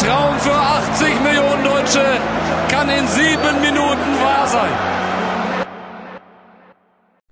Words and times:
Traum 0.00 0.38
für 0.38 0.54
80 0.54 1.20
Millionen 1.20 1.62
Deutsche 1.62 2.02
kann 2.70 2.88
in 2.88 3.06
sieben 3.06 3.60
Minuten 3.60 4.18
wahr 4.22 4.48
sein. 4.48 4.72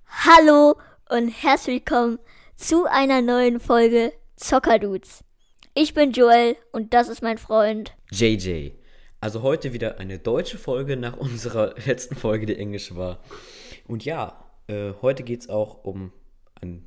Hallo 0.06 0.76
und 1.08 1.28
herzlich 1.28 1.76
willkommen 1.76 2.18
zu 2.56 2.84
einer 2.84 3.22
neuen 3.22 3.58
Folge 3.58 4.12
Zockerdudes. 4.36 5.24
Ich 5.72 5.94
bin 5.94 6.12
Joel 6.12 6.56
und 6.70 6.92
das 6.92 7.08
ist 7.08 7.22
mein 7.22 7.38
Freund 7.38 7.96
JJ. 8.10 8.72
Also 9.18 9.40
heute 9.40 9.72
wieder 9.72 9.98
eine 9.98 10.18
deutsche 10.18 10.58
Folge 10.58 10.98
nach 10.98 11.16
unserer 11.16 11.74
letzten 11.86 12.16
Folge, 12.16 12.44
die 12.44 12.58
englisch 12.58 12.94
war. 12.94 13.20
Und 13.86 14.04
ja, 14.04 14.44
äh, 14.66 14.92
heute 15.00 15.22
geht 15.22 15.40
es 15.40 15.48
auch 15.48 15.84
um 15.84 16.12
ein 16.60 16.86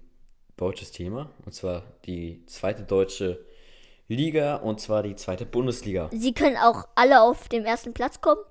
deutsches 0.57 0.91
Thema, 0.91 1.31
und 1.43 1.55
zwar 1.55 1.81
die 2.05 2.45
zweite 2.45 2.83
deutsche 2.83 3.43
Liga, 4.11 4.57
und 4.57 4.79
zwar 4.79 5.03
die 5.03 5.15
zweite 5.15 5.45
Bundesliga. 5.45 6.09
Sie 6.11 6.33
können 6.33 6.57
auch 6.57 6.87
alle 6.95 7.21
auf 7.21 7.47
dem 7.49 7.65
ersten 7.65 7.93
Platz 7.93 8.21
kommen. 8.21 8.41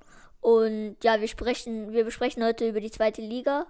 Und 0.41 0.97
ja, 1.05 1.21
wir 1.21 1.29
sprechen, 1.29 1.93
wir 1.93 2.05
besprechen 2.05 2.43
heute 2.43 2.69
über 2.69 2.81
die 2.81 2.91
zweite 2.91 3.21
Liga 3.21 3.67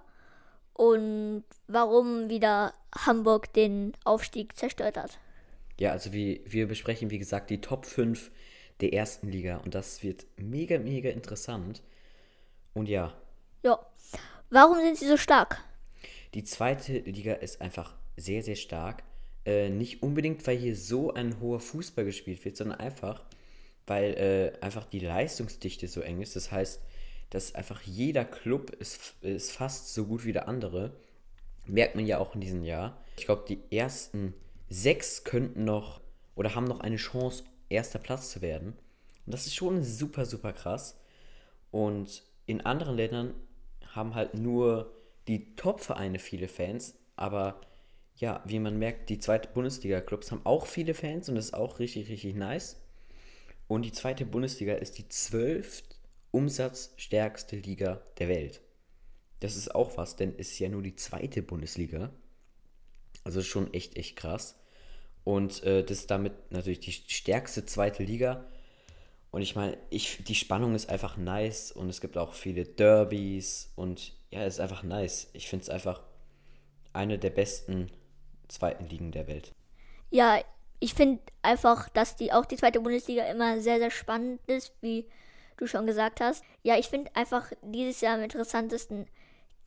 und 0.73 1.43
warum 1.67 2.29
wieder 2.29 2.73
Hamburg 2.97 3.51
den 3.53 3.93
Aufstieg 4.05 4.57
zerstört 4.57 4.97
hat. 4.97 5.19
Ja, 5.79 5.91
also 5.91 6.13
wir, 6.13 6.39
wir 6.45 6.67
besprechen, 6.67 7.09
wie 7.09 7.19
gesagt, 7.19 7.49
die 7.49 7.59
Top 7.59 7.85
5 7.85 8.31
der 8.79 8.93
ersten 8.93 9.27
Liga 9.29 9.57
und 9.57 9.75
das 9.75 10.01
wird 10.01 10.25
mega, 10.37 10.79
mega 10.79 11.09
interessant. 11.09 11.83
Und 12.73 12.87
ja. 12.87 13.13
Ja. 13.63 13.79
Warum 14.49 14.79
sind 14.79 14.97
sie 14.97 15.07
so 15.07 15.17
stark? 15.17 15.63
Die 16.33 16.43
zweite 16.43 16.99
Liga 16.99 17.33
ist 17.33 17.61
einfach 17.61 17.95
sehr, 18.17 18.43
sehr 18.43 18.55
stark. 18.55 19.03
Äh, 19.45 19.69
nicht 19.69 20.03
unbedingt, 20.03 20.45
weil 20.45 20.57
hier 20.57 20.75
so 20.75 21.13
ein 21.13 21.39
hoher 21.39 21.59
Fußball 21.59 22.05
gespielt 22.05 22.43
wird, 22.45 22.57
sondern 22.57 22.79
einfach, 22.79 23.23
weil 23.87 24.13
äh, 24.13 24.63
einfach 24.63 24.85
die 24.85 24.99
Leistungsdichte 24.99 25.87
so 25.87 26.01
eng 26.01 26.21
ist. 26.21 26.35
Das 26.35 26.51
heißt, 26.51 26.81
dass 27.31 27.55
einfach 27.55 27.81
jeder 27.81 28.25
Club 28.25 28.69
ist, 28.71 29.15
ist 29.21 29.51
fast 29.51 29.93
so 29.93 30.05
gut 30.05 30.25
wie 30.25 30.33
der 30.33 30.47
andere. 30.47 30.91
Merkt 31.65 31.95
man 31.95 32.05
ja 32.05 32.19
auch 32.19 32.35
in 32.35 32.41
diesem 32.41 32.63
Jahr. 32.63 33.01
Ich 33.17 33.25
glaube, 33.25 33.45
die 33.47 33.59
ersten 33.75 34.33
sechs 34.69 35.23
könnten 35.23 35.63
noch 35.63 36.01
oder 36.35 36.55
haben 36.55 36.65
noch 36.65 36.81
eine 36.81 36.97
Chance, 36.97 37.43
erster 37.69 37.99
Platz 37.99 38.31
zu 38.31 38.41
werden. 38.41 38.73
Und 39.25 39.33
das 39.33 39.47
ist 39.47 39.55
schon 39.55 39.83
super, 39.83 40.25
super 40.25 40.53
krass. 40.53 40.99
Und 41.71 42.23
in 42.45 42.61
anderen 42.61 42.97
Ländern 42.97 43.33
haben 43.95 44.13
halt 44.13 44.33
nur 44.33 44.93
die 45.27 45.55
Top-Vereine 45.55 46.19
viele 46.19 46.47
Fans, 46.47 46.95
aber 47.15 47.61
ja, 48.15 48.43
wie 48.45 48.59
man 48.59 48.77
merkt, 48.77 49.09
die 49.09 49.19
zweite 49.19 49.49
Bundesliga-Clubs 49.49 50.31
haben 50.31 50.45
auch 50.45 50.65
viele 50.65 50.93
Fans 50.93 51.29
und 51.29 51.35
das 51.35 51.45
ist 51.45 51.53
auch 51.53 51.79
richtig, 51.79 52.09
richtig 52.09 52.35
nice. 52.35 52.77
Und 53.67 53.83
die 53.83 53.91
zweite 53.91 54.25
Bundesliga 54.25 54.73
ist 54.73 54.97
die 54.97 55.07
zwölft 55.07 55.99
umsatzstärkste 56.31 57.55
Liga 57.57 58.01
der 58.17 58.27
Welt. 58.27 58.61
Das 59.39 59.55
ist 59.55 59.73
auch 59.73 59.97
was, 59.97 60.15
denn 60.15 60.33
es 60.37 60.51
ist 60.51 60.59
ja 60.59 60.69
nur 60.69 60.83
die 60.83 60.95
zweite 60.95 61.41
Bundesliga. 61.41 62.11
Also 63.23 63.41
schon 63.41 63.73
echt, 63.73 63.97
echt 63.97 64.15
krass. 64.15 64.55
Und 65.23 65.63
äh, 65.63 65.83
das 65.83 65.99
ist 65.99 66.11
damit 66.11 66.33
natürlich 66.51 66.79
die 66.79 66.91
stärkste 66.91 67.65
zweite 67.65 68.03
Liga. 68.03 68.45
Und 69.31 69.41
ich 69.41 69.55
meine, 69.55 69.77
ich, 69.89 70.23
die 70.25 70.35
Spannung 70.35 70.75
ist 70.75 70.89
einfach 70.89 71.17
nice 71.17 71.71
und 71.71 71.89
es 71.89 72.01
gibt 72.01 72.17
auch 72.17 72.33
viele 72.33 72.65
Derbys 72.65 73.71
und 73.75 74.13
ja, 74.29 74.43
es 74.43 74.55
ist 74.55 74.59
einfach 74.59 74.83
nice. 74.83 75.29
Ich 75.33 75.47
finde 75.47 75.63
es 75.63 75.69
einfach 75.69 76.01
eine 76.93 77.17
der 77.17 77.29
besten 77.29 77.89
zweiten 78.51 78.85
Ligen 78.87 79.11
der 79.11 79.27
Welt. 79.27 79.53
Ja, 80.09 80.39
ich 80.79 80.93
finde 80.93 81.21
einfach, 81.41 81.89
dass 81.89 82.15
die 82.15 82.33
auch 82.33 82.45
die 82.45 82.57
zweite 82.57 82.81
Bundesliga 82.81 83.25
immer 83.25 83.61
sehr, 83.61 83.77
sehr 83.77 83.91
spannend 83.91 84.41
ist, 84.47 84.73
wie 84.81 85.07
du 85.57 85.67
schon 85.67 85.85
gesagt 85.85 86.21
hast. 86.21 86.43
Ja, 86.63 86.77
ich 86.77 86.87
finde 86.87 87.15
einfach 87.15 87.51
dieses 87.61 88.01
Jahr 88.01 88.15
am 88.15 88.23
interessantesten 88.23 89.07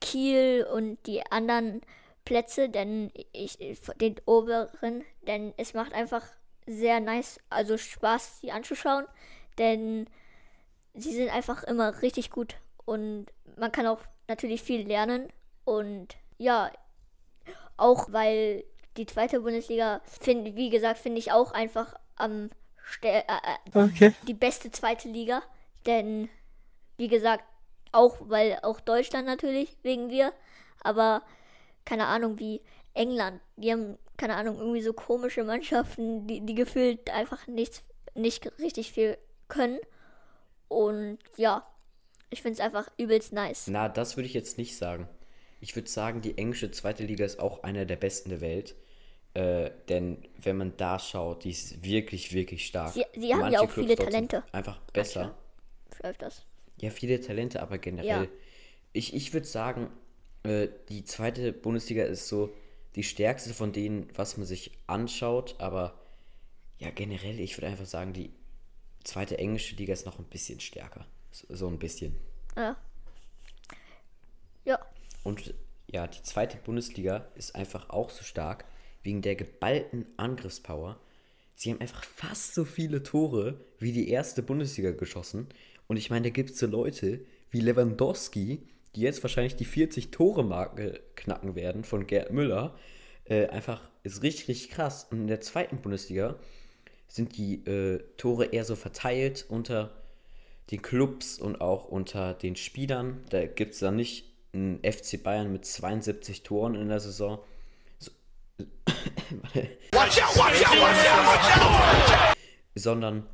Kiel 0.00 0.67
und 0.71 0.99
die 1.06 1.23
anderen 1.31 1.81
Plätze, 2.25 2.69
denn 2.69 3.11
ich 3.33 3.59
den 4.00 4.17
oberen, 4.27 5.05
denn 5.27 5.55
es 5.56 5.75
macht 5.75 5.93
einfach 5.93 6.27
sehr 6.67 7.00
nice, 7.00 7.39
also 7.50 7.77
Spaß, 7.77 8.41
sie 8.41 8.50
anzuschauen, 8.50 9.06
denn 9.59 10.06
sie 10.94 11.12
sind 11.12 11.31
einfach 11.31 11.62
immer 11.65 12.03
richtig 12.03 12.31
gut 12.31 12.56
und 12.87 13.27
man 13.56 13.73
kann 13.73 13.87
auch 13.87 14.00
natürlich 14.27 14.62
viel 14.62 14.87
lernen 14.87 15.28
und 15.65 16.17
ja, 16.39 16.71
auch 17.77 18.12
weil 18.12 18.65
die 18.97 19.06
zweite 19.06 19.41
Bundesliga, 19.41 20.00
find, 20.06 20.56
wie 20.56 20.71
gesagt, 20.71 20.99
finde 20.99 21.19
ich 21.19 21.32
auch 21.32 21.53
einfach 21.53 21.94
am 22.16 22.50
äh, 23.03 23.19
äh, 23.19 23.22
okay. 23.78 24.15
die 24.27 24.34
beste 24.34 24.71
zweite 24.71 25.09
Liga. 25.09 25.43
Denn, 25.87 26.28
wie 26.97 27.09
gesagt, 27.09 27.44
auch, 27.93 28.16
weil 28.21 28.59
auch 28.62 28.81
Deutschland 28.81 29.27
natürlich, 29.27 29.77
wegen 29.82 30.10
wir, 30.10 30.32
aber 30.81 31.22
keine 31.84 32.06
Ahnung, 32.06 32.38
wie 32.38 32.60
England, 32.94 33.41
die 33.56 33.72
haben, 33.72 33.99
keine 34.16 34.37
Ahnung, 34.37 34.59
irgendwie 34.59 34.82
so 34.82 34.93
komische 34.93 35.44
Mannschaften, 35.44 36.26
die, 36.26 36.41
die 36.41 36.55
gefühlt 36.55 37.11
einfach 37.11 37.47
nichts, 37.47 37.82
nicht 38.15 38.50
richtig 38.59 38.93
viel 38.93 39.19
können. 39.49 39.78
Und 40.69 41.19
ja, 41.37 41.66
ich 42.31 42.43
finde 42.43 42.55
es 42.55 42.61
einfach 42.61 42.88
übelst 42.97 43.32
nice. 43.32 43.66
Na, 43.69 43.88
das 43.88 44.16
würde 44.16 44.26
ich 44.26 44.34
jetzt 44.34 44.59
nicht 44.59 44.76
sagen. 44.76 45.09
Ich 45.61 45.76
würde 45.76 45.88
sagen, 45.88 46.21
die 46.21 46.37
englische 46.37 46.71
zweite 46.71 47.05
Liga 47.05 47.25
ist 47.25 47.38
auch 47.38 47.62
einer 47.62 47.84
der 47.84 47.97
besten 47.97 48.31
der 48.31 48.41
Welt. 48.41 48.75
Äh, 49.34 49.72
denn 49.89 50.19
wenn 50.41 50.56
man 50.56 50.77
da 50.77 50.99
schaut, 50.99 51.43
die 51.43 51.50
ist 51.50 51.83
wirklich, 51.83 52.33
wirklich 52.33 52.67
stark. 52.67 52.93
Sie, 52.93 53.05
sie 53.15 53.34
haben 53.34 53.53
ja 53.53 53.61
auch 53.61 53.69
Clubs 53.69 53.75
viele 53.75 53.97
Talente. 53.97 54.45
Einfach 54.53 54.81
besser. 54.93 55.34
Läuft 56.03 56.22
das? 56.22 56.45
Ja, 56.81 56.91
viele 56.91 57.21
Talente, 57.21 57.61
aber 57.61 57.78
generell. 57.78 58.25
Ja. 58.25 58.28
Ich, 58.93 59.12
ich 59.12 59.33
würde 59.33 59.47
sagen, 59.47 59.91
äh, 60.44 60.69
die 60.89 61.05
zweite 61.05 61.53
Bundesliga 61.53 62.05
ist 62.05 62.28
so 62.28 62.55
die 62.94 63.03
stärkste 63.03 63.55
von 63.55 63.73
denen, 63.73 64.09
was 64.15 64.37
man 64.37 64.47
sich 64.47 64.71
anschaut. 64.87 65.56
Aber 65.59 65.99
ja, 66.78 66.91
generell, 66.91 67.41
ich 67.41 67.56
würde 67.56 67.67
einfach 67.67 67.87
sagen, 67.87 68.12
die 68.12 68.31
zweite 69.03 69.39
englische 69.39 69.75
Liga 69.75 69.93
ist 69.93 70.06
noch 70.06 70.21
ein 70.21 70.27
bisschen 70.27 70.61
stärker. 70.61 71.06
So, 71.33 71.47
so 71.55 71.67
ein 71.67 71.81
bisschen. 71.81 72.15
Ja. 72.56 72.77
Ja. 74.65 74.78
Und 75.25 75.55
ja, 75.91 76.06
die 76.06 76.23
zweite 76.23 76.56
Bundesliga 76.59 77.27
ist 77.34 77.56
einfach 77.56 77.91
auch 77.91 78.11
so 78.11 78.23
stark, 78.23 78.65
wegen 79.05 79.23
der 79.23 79.37
geballten 79.37 80.07
Angriffspower. 80.17 80.99
Sie 81.55 81.71
haben 81.71 81.81
einfach 81.81 82.03
fast 82.03 82.55
so 82.55 82.65
viele 82.65 83.03
Tore 83.03 83.61
wie 83.79 83.93
die 83.93 84.09
erste 84.09 84.43
Bundesliga 84.43 84.91
geschossen. 84.91 85.47
Und 85.87 85.97
ich 85.97 86.11
meine, 86.11 86.25
da 86.25 86.31
gibt 86.31 86.51
es 86.51 86.59
so 86.59 86.67
Leute 86.67 87.21
wie 87.51 87.61
Lewandowski, 87.61 88.67
die 88.97 89.01
jetzt 89.01 89.23
wahrscheinlich 89.23 89.55
die 89.55 89.67
40-Tore-Marke 89.67 91.01
knacken 91.15 91.55
werden 91.55 91.85
von 91.85 92.07
Gerd 92.07 92.33
Müller. 92.33 92.77
Äh, 93.25 93.47
einfach 93.47 93.89
ist 94.03 94.23
richtig, 94.23 94.49
richtig 94.49 94.71
krass. 94.71 95.07
Und 95.11 95.21
in 95.21 95.27
der 95.29 95.41
zweiten 95.41 95.79
Bundesliga 95.79 96.37
sind 97.07 97.37
die 97.37 97.65
äh, 97.67 98.03
Tore 98.17 98.47
eher 98.47 98.65
so 98.65 98.75
verteilt 98.75 99.47
unter 99.49 100.03
den 100.71 100.83
Clubs 100.83 101.39
und 101.39 101.61
auch 101.61 101.87
unter 101.87 102.35
den 102.35 102.57
Spielern. 102.57 103.23
Da 103.31 103.47
gibt 103.47 103.75
es 103.75 103.81
dann 103.81 103.97
nicht 103.97 104.33
einen 104.53 104.81
FC 104.81 105.23
Bayern 105.23 105.53
mit 105.53 105.65
72 105.65 106.43
Toren 106.43 106.75
in 106.75 106.89
der 106.89 107.01
Saison, 107.01 107.39
sondern 112.75 113.27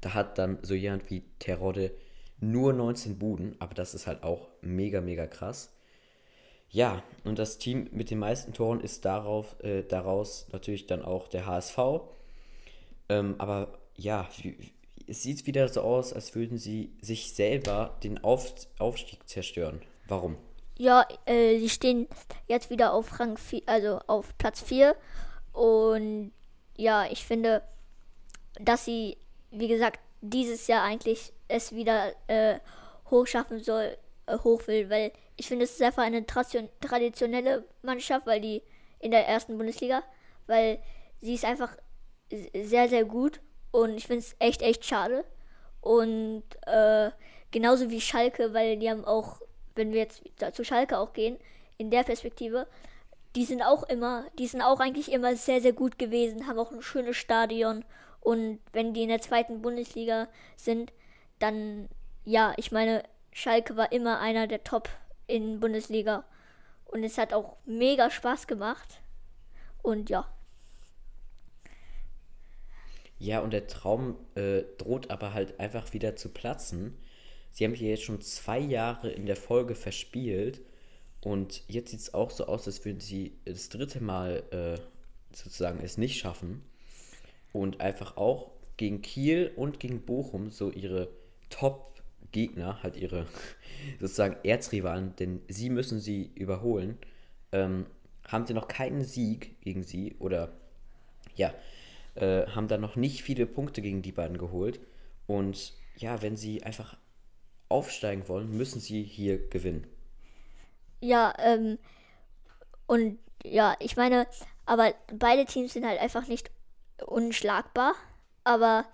da 0.00 0.14
hat 0.14 0.38
dann 0.38 0.58
so 0.62 0.74
jemand 0.74 1.10
wie 1.10 1.22
Terodde 1.38 1.92
nur 2.40 2.72
19 2.72 3.18
Buden, 3.18 3.56
aber 3.58 3.74
das 3.74 3.94
ist 3.94 4.06
halt 4.06 4.22
auch 4.22 4.48
mega, 4.62 5.00
mega 5.00 5.26
krass. 5.26 5.70
Ja, 6.70 7.02
und 7.24 7.38
das 7.38 7.58
Team 7.58 7.88
mit 7.92 8.10
den 8.10 8.20
meisten 8.20 8.52
Toren 8.52 8.80
ist 8.80 9.04
darauf, 9.04 9.56
äh, 9.62 9.82
daraus 9.82 10.46
natürlich 10.52 10.86
dann 10.86 11.02
auch 11.02 11.28
der 11.28 11.46
HSV. 11.46 11.78
Ähm, 13.08 13.34
aber 13.38 13.78
ja, 13.96 14.28
es 15.06 15.22
sieht 15.22 15.46
wieder 15.46 15.68
so 15.68 15.80
aus, 15.80 16.12
als 16.12 16.34
würden 16.36 16.58
sie 16.58 16.92
sich 17.02 17.34
selber 17.34 17.98
den 18.04 18.22
Auf 18.22 18.54
Aufstieg 18.78 19.28
zerstören. 19.28 19.82
Warum? 20.06 20.36
Ja, 20.80 21.06
äh, 21.26 21.58
sie 21.58 21.68
stehen 21.68 22.08
jetzt 22.48 22.70
wieder 22.70 22.94
auf 22.94 23.20
Rang 23.20 23.36
4, 23.36 23.64
also 23.66 24.00
auf 24.06 24.38
Platz 24.38 24.62
4. 24.62 24.96
Und 25.52 26.32
ja, 26.74 27.04
ich 27.04 27.22
finde, 27.26 27.62
dass 28.58 28.86
sie, 28.86 29.18
wie 29.50 29.68
gesagt, 29.68 30.00
dieses 30.22 30.68
Jahr 30.68 30.82
eigentlich 30.82 31.34
es 31.48 31.72
wieder 31.72 32.14
äh, 32.28 32.60
hochschaffen 33.10 33.62
soll, 33.62 33.94
äh, 34.24 34.38
hoch 34.38 34.68
will, 34.68 34.88
weil 34.88 35.12
ich 35.36 35.48
finde, 35.48 35.66
es 35.66 35.72
ist 35.72 35.82
einfach 35.82 36.02
eine 36.02 36.24
traditionelle 36.24 37.64
Mannschaft, 37.82 38.26
weil 38.26 38.40
die 38.40 38.62
in 39.00 39.10
der 39.10 39.28
ersten 39.28 39.58
Bundesliga, 39.58 40.02
weil 40.46 40.78
sie 41.20 41.34
ist 41.34 41.44
einfach 41.44 41.76
sehr, 42.54 42.88
sehr 42.88 43.04
gut 43.04 43.42
und 43.70 43.98
ich 43.98 44.06
finde 44.06 44.20
es 44.20 44.34
echt, 44.38 44.62
echt 44.62 44.86
schade. 44.86 45.26
Und 45.82 46.44
äh, 46.66 47.10
genauso 47.50 47.90
wie 47.90 48.00
Schalke, 48.00 48.54
weil 48.54 48.78
die 48.78 48.88
haben 48.88 49.04
auch 49.04 49.42
wenn 49.80 49.92
wir 49.92 50.00
jetzt 50.00 50.22
zu 50.52 50.64
Schalke 50.64 50.98
auch 50.98 51.12
gehen, 51.12 51.38
in 51.78 51.90
der 51.90 52.04
Perspektive, 52.04 52.66
die 53.34 53.44
sind 53.44 53.62
auch 53.62 53.84
immer, 53.84 54.26
die 54.38 54.46
sind 54.46 54.60
auch 54.60 54.80
eigentlich 54.80 55.10
immer 55.10 55.34
sehr, 55.34 55.60
sehr 55.60 55.72
gut 55.72 55.98
gewesen, 55.98 56.46
haben 56.46 56.58
auch 56.58 56.72
ein 56.72 56.82
schönes 56.82 57.16
Stadion. 57.16 57.84
Und 58.20 58.60
wenn 58.72 58.92
die 58.92 59.02
in 59.02 59.08
der 59.08 59.22
zweiten 59.22 59.62
Bundesliga 59.62 60.28
sind, 60.56 60.92
dann, 61.38 61.88
ja, 62.24 62.52
ich 62.58 62.70
meine, 62.70 63.02
Schalke 63.32 63.76
war 63.76 63.92
immer 63.92 64.20
einer 64.20 64.46
der 64.46 64.62
Top 64.62 64.90
in 65.26 65.58
Bundesliga. 65.60 66.24
Und 66.84 67.02
es 67.02 67.16
hat 67.16 67.32
auch 67.32 67.56
mega 67.64 68.10
Spaß 68.10 68.46
gemacht. 68.46 69.00
Und 69.82 70.10
ja. 70.10 70.28
Ja, 73.18 73.40
und 73.40 73.52
der 73.52 73.68
Traum 73.68 74.16
äh, 74.34 74.62
droht 74.76 75.10
aber 75.10 75.32
halt 75.32 75.60
einfach 75.60 75.92
wieder 75.92 76.16
zu 76.16 76.30
platzen. 76.30 76.98
Sie 77.52 77.64
haben 77.64 77.74
hier 77.74 77.90
jetzt 77.90 78.04
schon 78.04 78.20
zwei 78.20 78.58
Jahre 78.58 79.10
in 79.10 79.26
der 79.26 79.36
Folge 79.36 79.74
verspielt 79.74 80.60
und 81.20 81.62
jetzt 81.68 81.90
sieht 81.90 82.00
es 82.00 82.14
auch 82.14 82.30
so 82.30 82.46
aus, 82.46 82.66
als 82.66 82.84
würden 82.84 83.00
sie 83.00 83.32
das 83.44 83.68
dritte 83.68 84.02
Mal 84.02 84.42
äh, 84.50 85.36
sozusagen 85.36 85.80
es 85.82 85.98
nicht 85.98 86.18
schaffen 86.18 86.62
und 87.52 87.80
einfach 87.80 88.16
auch 88.16 88.50
gegen 88.76 89.02
Kiel 89.02 89.52
und 89.56 89.80
gegen 89.80 90.00
Bochum 90.02 90.50
so 90.50 90.70
ihre 90.70 91.08
Top-Gegner, 91.50 92.82
halt 92.82 92.96
ihre 92.96 93.26
sozusagen 94.00 94.36
Erzrivalen, 94.42 95.14
denn 95.16 95.42
sie 95.48 95.68
müssen 95.68 96.00
sie 96.00 96.30
überholen, 96.34 96.96
ähm, 97.52 97.86
haben 98.26 98.46
sie 98.46 98.54
noch 98.54 98.68
keinen 98.68 99.04
Sieg 99.04 99.60
gegen 99.60 99.82
sie 99.82 100.14
oder 100.18 100.52
ja, 101.36 101.52
äh, 102.14 102.46
haben 102.46 102.68
da 102.68 102.78
noch 102.78 102.96
nicht 102.96 103.22
viele 103.22 103.46
Punkte 103.46 103.82
gegen 103.82 104.02
die 104.02 104.12
beiden 104.12 104.38
geholt 104.38 104.80
und 105.26 105.74
ja, 105.96 106.22
wenn 106.22 106.36
sie 106.36 106.62
einfach 106.62 106.96
aufsteigen 107.70 108.28
wollen, 108.28 108.56
müssen 108.56 108.80
sie 108.80 109.02
hier 109.02 109.48
gewinnen. 109.48 109.86
Ja, 111.00 111.32
ähm, 111.38 111.78
und 112.86 113.18
ja, 113.42 113.76
ich 113.78 113.96
meine, 113.96 114.26
aber 114.66 114.94
beide 115.12 115.46
Teams 115.46 115.72
sind 115.72 115.86
halt 115.86 116.00
einfach 116.00 116.26
nicht 116.26 116.50
unschlagbar. 117.06 117.94
Aber 118.44 118.84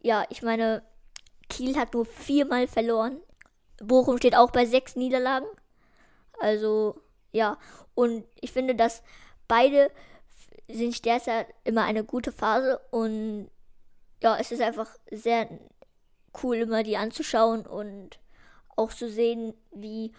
ja, 0.00 0.24
ich 0.30 0.42
meine, 0.42 0.82
Kiel 1.48 1.76
hat 1.76 1.94
nur 1.94 2.04
viermal 2.04 2.66
verloren. 2.68 3.20
Bochum 3.82 4.18
steht 4.18 4.36
auch 4.36 4.50
bei 4.50 4.66
sechs 4.66 4.96
Niederlagen. 4.96 5.46
Also, 6.40 7.00
ja. 7.32 7.58
Und 7.94 8.24
ich 8.40 8.52
finde, 8.52 8.74
dass 8.74 9.02
beide 9.48 9.90
sind 10.68 11.04
derzeit 11.04 11.48
immer 11.64 11.84
eine 11.84 12.04
gute 12.04 12.32
Phase. 12.32 12.80
Und 12.90 13.50
ja, 14.22 14.36
es 14.38 14.52
ist 14.52 14.62
einfach 14.62 14.88
sehr 15.10 15.48
cool, 16.42 16.56
immer 16.56 16.82
die 16.82 16.96
anzuschauen 16.96 17.66
und 17.66 18.18
auch 18.76 18.92
zu 18.92 19.08
sehen, 19.08 19.54
wie 19.72 20.12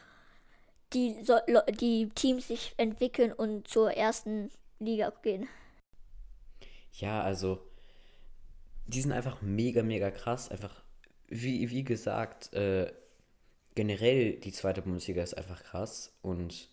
die, 0.93 1.23
so, 1.23 1.35
die 1.79 2.09
Teams 2.15 2.47
sich 2.47 2.73
entwickeln 2.77 3.33
und 3.33 3.67
zur 3.67 3.91
ersten 3.91 4.49
Liga 4.79 5.11
gehen. 5.21 5.47
Ja, 6.93 7.21
also 7.21 7.59
die 8.87 9.01
sind 9.01 9.11
einfach 9.11 9.41
mega, 9.41 9.83
mega 9.83 10.11
krass. 10.11 10.49
Einfach, 10.49 10.83
wie, 11.27 11.69
wie 11.69 11.83
gesagt, 11.83 12.53
äh, 12.53 12.91
generell 13.73 14.39
die 14.39 14.51
zweite 14.51 14.81
Bundesliga 14.81 15.21
ist 15.21 15.33
einfach 15.33 15.63
krass. 15.63 16.17
Und 16.21 16.69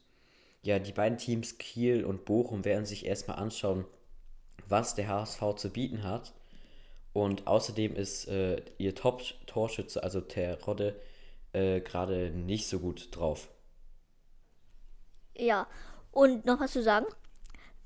ja, 0.63 0.79
die 0.79 0.93
beiden 0.93 1.19
Teams 1.19 1.59
Kiel 1.59 2.05
und 2.05 2.25
Bochum 2.25 2.65
werden 2.65 2.87
sich 2.87 3.07
erstmal 3.07 3.39
anschauen, 3.39 3.85
was 4.69 4.95
der 4.95 5.09
HSV 5.09 5.55
zu 5.57 5.71
bieten 5.71 6.05
hat. 6.05 6.33
Und 7.13 7.47
außerdem 7.47 7.95
ist 7.95 8.27
äh, 8.29 8.63
ihr 8.79 8.95
Top-Torschütze, 8.95 10.03
also 10.03 10.21
Terodde, 10.21 11.01
äh, 11.53 11.81
gerade 11.81 12.31
nicht 12.31 12.67
so 12.69 12.79
gut 12.79 13.09
drauf. 13.11 13.49
Ja, 15.37 15.67
und 16.11 16.47
noch 16.47 16.61
was 16.61 16.73
zu 16.73 16.83
sagen? 16.83 17.07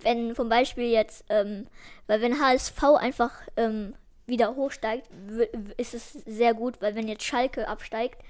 Wenn 0.00 0.34
zum 0.34 0.48
Beispiel 0.48 0.90
jetzt, 0.90 1.24
ähm, 1.28 1.66
weil 2.06 2.20
wenn 2.20 2.40
HSV 2.40 2.82
einfach 2.98 3.32
ähm, 3.56 3.94
wieder 4.26 4.54
hochsteigt, 4.54 5.08
ist 5.76 5.94
es 5.94 6.12
sehr 6.12 6.54
gut, 6.54 6.80
weil 6.80 6.94
wenn 6.94 7.08
jetzt 7.08 7.24
Schalke 7.24 7.66
absteigt, 7.66 8.20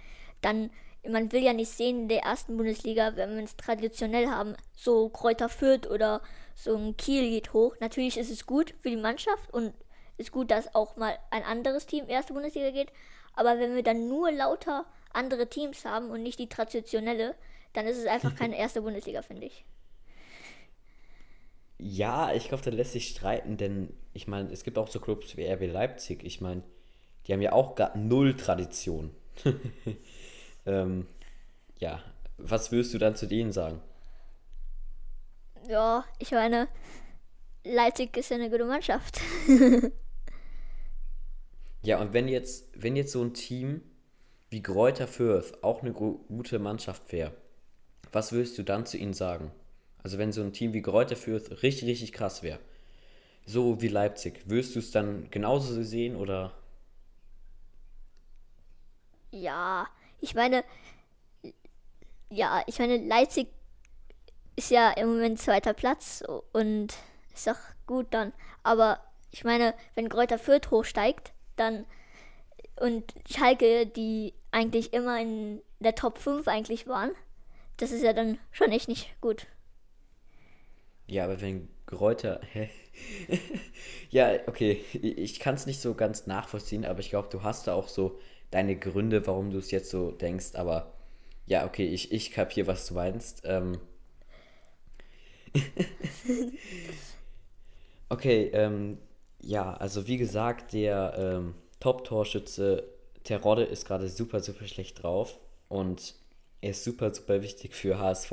dann, 0.43 0.71
man 1.09 1.33
will 1.33 1.43
ja 1.43 1.53
nicht 1.53 1.71
sehen 1.71 2.03
in 2.03 2.09
der 2.09 2.23
ersten 2.23 2.57
Bundesliga, 2.57 3.17
wenn 3.17 3.37
wir 3.37 3.43
es 3.43 3.57
traditionell 3.57 4.29
haben, 4.29 4.55
so 4.75 5.09
Kräuter 5.09 5.49
Fürth 5.49 5.89
oder 5.89 6.23
so 6.55 6.77
ein 6.77 6.97
Kiel 6.97 7.29
geht 7.31 7.53
hoch. 7.53 7.75
Natürlich 7.81 8.17
ist 8.17 8.31
es 8.31 8.47
gut 8.47 8.75
für 8.81 8.91
die 8.91 8.97
Mannschaft 8.97 9.53
und 9.53 9.75
ist 10.19 10.33
gut, 10.33 10.51
dass 10.51 10.75
auch 10.75 10.97
mal 10.97 11.19
ein 11.31 11.43
anderes 11.43 11.87
Team 11.87 12.09
erste 12.09 12.33
Bundesliga 12.33 12.71
geht. 12.71 12.93
Aber 13.35 13.59
wenn 13.59 13.75
wir 13.75 13.83
dann 13.83 14.09
nur 14.09 14.31
lauter 14.31 14.87
andere 15.13 15.49
Teams 15.49 15.85
haben 15.85 16.11
und 16.11 16.23
nicht 16.23 16.39
die 16.39 16.49
traditionelle, 16.49 17.35
dann 17.73 17.87
ist 17.87 17.99
es 17.99 18.07
einfach 18.07 18.35
keine 18.39 18.57
erste 18.57 18.83
Bundesliga, 18.83 19.23
finde 19.23 19.47
ich. 19.47 19.65
Ja, 21.79 22.33
ich 22.33 22.49
glaube, 22.49 22.65
da 22.65 22.71
lässt 22.71 22.93
sich 22.93 23.09
streiten, 23.09 23.59
denn 23.59 23.93
ich 24.15 24.27
meine, 24.27 24.51
es 24.51 24.65
gibt 24.65 24.79
auch 24.79 24.89
so 24.89 24.99
Clubs 24.99 25.37
wie 25.37 25.47
RB 25.47 25.71
Leipzig. 25.71 26.25
Ich 26.25 26.41
meine, 26.41 26.63
die 27.27 27.35
haben 27.35 27.43
ja 27.43 27.53
auch 27.53 27.75
gar 27.75 27.95
null 27.97 28.35
Tradition. 28.35 29.15
ähm, 30.67 31.07
ja, 31.79 32.03
was 32.39 32.73
würdest 32.73 32.95
du 32.95 32.99
dann 32.99 33.17
zu 33.17 33.27
denen 33.27 33.53
sagen? 33.53 33.83
Ja, 35.69 36.05
ich 36.19 36.31
meine, 36.31 36.69
Leipzig 37.65 38.17
ist 38.17 38.31
ja 38.31 38.37
eine 38.37 38.49
gute 38.49 38.65
Mannschaft. 38.65 39.21
ja, 41.87 42.01
und 42.01 42.13
wenn 42.13 42.27
jetzt, 42.27 42.67
wenn 42.75 42.97
jetzt 42.97 43.13
so 43.13 43.23
ein 43.23 43.33
Team 43.33 43.81
wie 44.51 44.61
Gräuter 44.61 45.07
Fürth 45.07 45.63
auch 45.63 45.83
eine 45.83 45.93
gute 45.93 46.59
Mannschaft 46.59 47.13
wäre, 47.13 47.33
was 48.11 48.33
würdest 48.33 48.59
du 48.59 48.65
dann 48.65 48.87
zu 48.87 48.97
ihnen 48.97 49.15
sagen? 49.15 49.53
Also 50.03 50.19
wenn 50.19 50.33
so 50.33 50.43
ein 50.43 50.53
Team 50.53 50.73
wie 50.73 50.83
Gräuter 50.83 51.15
Fürth 51.15 51.63
richtig, 51.63 51.89
richtig 51.89 52.13
krass 52.13 52.43
wäre. 52.43 52.59
So 53.45 53.81
wie 53.81 53.87
Leipzig. 53.87 54.43
Würdest 54.47 54.75
du 54.75 54.81
es 54.81 54.91
dann 54.91 55.31
genauso 55.31 55.81
sehen 55.85 56.17
oder? 56.17 56.53
Ja, 59.31 59.87
ich 60.21 60.35
meine, 60.35 60.65
ja, 62.31 62.65
ich 62.67 62.81
meine, 62.81 62.97
Leipzig 62.97 63.47
ist 64.57 64.73
ja 64.73 64.91
im 64.91 65.09
Moment 65.09 65.39
zweiter 65.39 65.73
Platz 65.73 66.25
und 66.53 66.95
ist 67.33 67.47
doch 67.47 67.59
gut 67.87 68.09
dann. 68.11 68.33
Aber 68.65 68.99
ich 69.31 69.45
meine, 69.45 69.73
wenn 69.95 70.09
Gräuter 70.09 70.39
Fürth 70.41 70.73
hochsteigt, 70.73 71.33
dann 71.57 71.87
und 72.79 73.15
Schalke, 73.29 73.87
die 73.87 74.35
eigentlich 74.51 74.93
immer 74.93 75.21
in 75.21 75.63
der 75.81 75.95
Top 75.95 76.19
5 76.19 76.47
eigentlich 76.49 76.87
waren, 76.87 77.13
das 77.79 77.91
ist 77.91 78.03
ja 78.03 78.13
dann 78.13 78.39
schon 78.51 78.71
echt 78.71 78.89
nicht 78.89 79.15
gut. 79.21 79.47
Ja, 81.07 81.25
aber 81.25 81.41
wenn 81.41 81.69
Gräuter. 81.87 82.41
Hä? 82.53 82.69
ja, 84.11 84.33
okay. 84.47 84.85
Ich 84.93 85.41
kann 85.41 85.55
es 85.55 85.67
nicht 85.67 85.81
so 85.81 85.95
ganz 85.95 86.27
nachvollziehen, 86.27 86.85
aber 86.85 87.01
ich 87.01 87.11
glaube, 87.11 87.29
du 87.31 87.43
hast 87.43 87.67
da 87.67 87.75
auch 87.75 87.89
so 87.89 88.19
deine 88.51 88.77
Gründe, 88.77 89.27
warum 89.27 89.51
du 89.51 89.59
es 89.59 89.71
jetzt 89.71 89.91
so 89.91 90.11
denkst. 90.11 90.55
Aber 90.55 90.93
ja, 91.47 91.67
okay, 91.67 91.87
ich, 91.87 92.13
ich 92.13 92.33
kapiere, 92.33 92.67
was 92.67 92.87
du 92.87 92.95
meinst. 92.95 93.43
Ähm. 93.45 93.79
okay, 98.09 98.51
ähm, 98.53 98.99
ja, 99.47 99.75
also 99.75 100.09
wie 100.09 100.17
gesagt, 100.17 100.73
der 100.73 101.15
ähm, 101.17 101.55
Top-Torschütze 101.79 102.85
Terodde 103.23 103.63
ist 103.63 103.87
gerade 103.87 104.09
super, 104.09 104.41
super 104.41 104.67
schlecht 104.67 105.03
drauf. 105.03 105.39
Und 105.69 106.15
er 106.61 106.71
ist 106.71 106.85
super, 106.85 107.15
super 107.15 107.43
wichtig 107.43 107.75
für 107.75 107.99
HSV. 107.99 108.33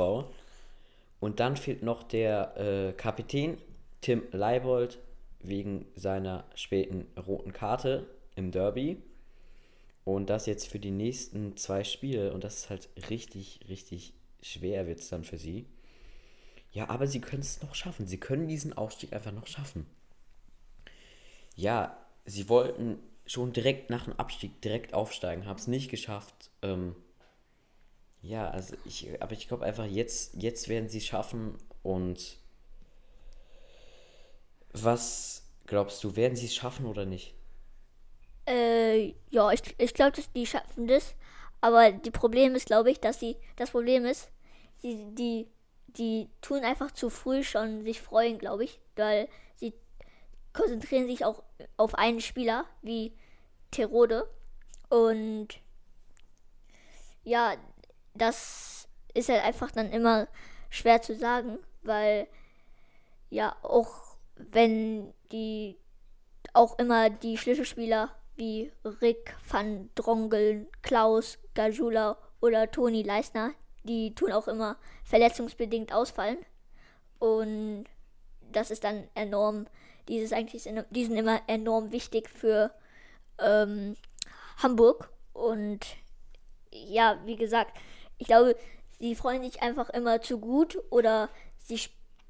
Und 1.19 1.39
dann 1.39 1.55
fehlt 1.55 1.83
noch 1.83 2.03
der 2.03 2.57
äh, 2.57 2.93
Kapitän 2.93 3.57
Tim 4.01 4.23
Leibold 4.31 4.99
wegen 5.39 5.85
seiner 5.95 6.45
späten 6.55 7.05
roten 7.27 7.53
Karte 7.53 8.07
im 8.35 8.51
Derby. 8.51 8.97
Und 10.05 10.29
das 10.29 10.47
jetzt 10.47 10.67
für 10.67 10.79
die 10.79 10.91
nächsten 10.91 11.55
zwei 11.57 11.83
Spiele. 11.83 12.33
Und 12.33 12.43
das 12.43 12.55
ist 12.55 12.69
halt 12.71 12.89
richtig, 13.09 13.59
richtig 13.69 14.13
schwer 14.41 14.87
wird 14.87 14.99
es 14.99 15.09
dann 15.09 15.23
für 15.23 15.37
sie. 15.37 15.67
Ja, 16.71 16.89
aber 16.89 17.05
sie 17.05 17.21
können 17.21 17.43
es 17.43 17.61
noch 17.61 17.75
schaffen. 17.75 18.07
Sie 18.07 18.19
können 18.19 18.47
diesen 18.47 18.73
Aufstieg 18.73 19.13
einfach 19.13 19.31
noch 19.31 19.47
schaffen. 19.47 19.85
Ja, 21.55 21.97
sie 22.25 22.49
wollten 22.49 22.99
schon 23.25 23.53
direkt 23.53 23.89
nach 23.89 24.05
dem 24.05 24.13
Abstieg 24.19 24.61
direkt 24.61 24.93
aufsteigen, 24.93 25.45
haben 25.45 25.57
es 25.57 25.67
nicht 25.67 25.89
geschafft. 25.89 26.51
Ähm, 26.61 26.95
ja, 28.21 28.49
also 28.49 28.75
ich, 28.85 29.21
aber 29.21 29.33
ich 29.33 29.47
glaube 29.47 29.65
einfach, 29.65 29.85
jetzt, 29.85 30.35
jetzt 30.41 30.67
werden 30.69 30.89
sie 30.89 30.99
es 30.99 31.05
schaffen 31.05 31.57
und 31.83 32.37
was 34.71 35.43
glaubst 35.65 36.03
du, 36.03 36.15
werden 36.15 36.35
sie 36.35 36.47
es 36.47 36.55
schaffen 36.55 36.85
oder 36.85 37.05
nicht? 37.05 37.33
Äh, 38.45 39.13
ja, 39.29 39.51
ich, 39.51 39.61
ich 39.77 39.93
glaube, 39.93 40.21
die 40.35 40.45
schaffen 40.45 40.87
das. 40.87 41.15
Aber 41.61 41.91
die 41.91 42.11
Problem 42.11 42.55
ist, 42.55 42.65
glaube 42.65 42.91
ich, 42.91 42.99
dass 42.99 43.19
sie, 43.19 43.37
das 43.55 43.71
Problem 43.71 44.05
ist, 44.05 44.29
die, 44.83 44.97
die, 45.15 45.47
die 45.87 46.29
tun 46.41 46.63
einfach 46.63 46.91
zu 46.91 47.09
früh 47.09 47.43
schon 47.43 47.83
sich 47.83 48.01
freuen, 48.01 48.37
glaube 48.37 48.65
ich, 48.65 48.79
weil 48.95 49.29
sie 49.55 49.73
konzentrieren 50.53 51.07
sich 51.07 51.25
auch 51.25 51.43
auf 51.77 51.95
einen 51.95 52.21
Spieler 52.21 52.65
wie 52.81 53.17
Terode 53.71 54.29
und 54.89 55.47
ja, 57.23 57.55
das 58.13 58.87
ist 59.13 59.29
halt 59.29 59.43
einfach 59.43 59.71
dann 59.71 59.91
immer 59.91 60.27
schwer 60.69 61.01
zu 61.01 61.15
sagen, 61.15 61.59
weil 61.81 62.27
ja 63.29 63.55
auch 63.63 64.17
wenn 64.35 65.13
die 65.31 65.77
auch 66.53 66.77
immer 66.77 67.09
die 67.09 67.37
Schlüsselspieler 67.37 68.09
wie 68.35 68.71
Rick 69.01 69.35
van 69.47 69.89
Drongeln, 69.95 70.67
Klaus 70.81 71.39
Gajula 71.53 72.17
oder 72.41 72.69
Toni 72.69 73.03
Leisner, 73.03 73.51
die 73.83 74.13
tun 74.15 74.31
auch 74.31 74.47
immer 74.47 74.77
verletzungsbedingt 75.03 75.93
ausfallen. 75.93 76.37
Und 77.19 77.85
das 78.51 78.71
ist 78.71 78.83
dann 78.83 79.07
enorm, 79.15 79.67
dieses 80.07 80.33
eigentlich, 80.33 80.63
die 80.89 81.05
sind 81.05 81.17
immer 81.17 81.41
enorm 81.47 81.91
wichtig 81.91 82.29
für 82.29 82.71
ähm, 83.39 83.95
Hamburg. 84.57 85.09
Und 85.33 85.79
ja, 86.71 87.19
wie 87.25 87.35
gesagt, 87.35 87.77
ich 88.17 88.27
glaube, 88.27 88.55
sie 88.99 89.15
freuen 89.15 89.43
sich 89.43 89.61
einfach 89.61 89.89
immer 89.89 90.21
zu 90.21 90.39
gut 90.39 90.77
oder 90.89 91.29
sie 91.57 91.79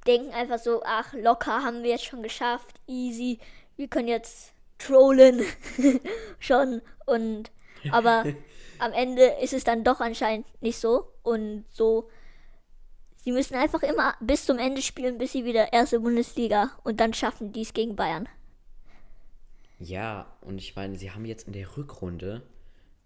denken 0.06 0.34
einfach 0.34 0.60
so, 0.60 0.82
ach, 0.86 1.14
locker 1.14 1.64
haben 1.64 1.84
wir 1.84 1.92
jetzt 1.92 2.06
schon 2.06 2.24
geschafft, 2.24 2.80
easy, 2.88 3.40
wir 3.76 3.88
können 3.88 4.08
jetzt 4.08 4.54
trollen 4.78 5.44
schon 6.40 6.82
und 7.06 7.52
aber 7.92 8.26
am 8.80 8.92
Ende 8.92 9.24
ist 9.42 9.54
es 9.54 9.64
dann 9.64 9.84
doch 9.84 10.00
anscheinend 10.00 10.46
nicht 10.62 10.78
so 10.78 11.08
und 11.24 11.66
so 11.70 12.10
sie 13.24 13.32
müssen 13.32 13.56
einfach 13.56 13.84
immer 13.84 14.16
bis 14.20 14.46
zum 14.46 14.60
Ende 14.60 14.82
spielen, 14.82 15.18
bis 15.18 15.32
sie 15.32 15.46
wieder 15.46 15.74
erste 15.74 16.00
Bundesliga 16.00 16.72
und 16.84 17.00
dann 17.00 17.14
schaffen 17.14 17.52
die 17.52 17.62
es 17.62 17.74
gegen 17.74 17.96
Bayern. 17.96 18.28
Ja, 19.80 20.28
und 20.42 20.60
ich 20.60 20.76
meine, 20.76 20.98
sie 20.98 21.12
haben 21.12 21.26
jetzt 21.26 21.48
in 21.48 21.54
der 21.54 21.76
Rückrunde 21.76 22.44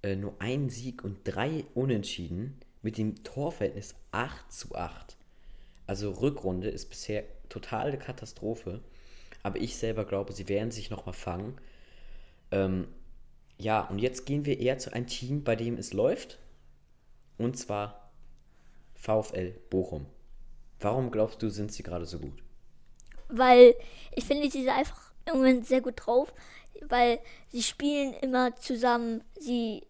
äh, 0.04 0.16
nur 0.16 0.36
einen 0.40 0.70
Sieg 0.70 1.04
und 1.04 1.20
drei 1.24 1.66
Unentschieden 1.74 2.60
mit 2.82 2.98
dem 2.98 3.24
Torverhältnis 3.24 3.96
8 4.12 4.52
zu 4.52 4.76
8. 4.76 5.18
Also 5.88 6.12
Rückrunde 6.12 6.70
ist 6.70 6.90
bisher 6.90 7.24
totale 7.50 7.98
Katastrophe. 7.98 8.82
Aber 9.44 9.60
ich 9.60 9.78
selber 9.78 10.06
glaube, 10.06 10.34
sie 10.34 10.50
werden 10.50 10.72
sich 10.72 10.90
nochmal 10.90 11.14
fangen. 11.14 11.58
Ähm, 12.52 12.88
ja, 13.58 13.82
und 13.82 14.00
jetzt 14.00 14.26
gehen 14.26 14.46
wir 14.46 14.60
eher 14.60 14.78
zu 14.78 14.94
einem 14.94 15.08
Team, 15.08 15.44
bei 15.44 15.56
dem 15.56 15.78
es 15.78 15.94
läuft. 15.94 16.38
Und 17.38 17.58
zwar 17.58 18.07
VfL 18.98 19.52
Bochum. 19.70 20.06
Warum 20.80 21.12
glaubst 21.12 21.42
du, 21.42 21.50
sind 21.50 21.72
sie 21.72 21.84
gerade 21.84 22.06
so 22.06 22.20
gut? 22.20 22.44
Weil 23.30 23.76
ich 24.16 24.26
finde, 24.26 24.50
sie 24.50 24.64
sind 24.64 24.70
einfach 24.70 25.08
Moment 25.34 25.66
sehr 25.66 25.82
gut 25.82 25.96
drauf, 25.98 26.34
weil 26.82 27.20
sie 27.50 27.64
spielen 27.64 28.14
immer 28.14 28.56
zusammen, 28.56 29.24
sie 29.40 29.86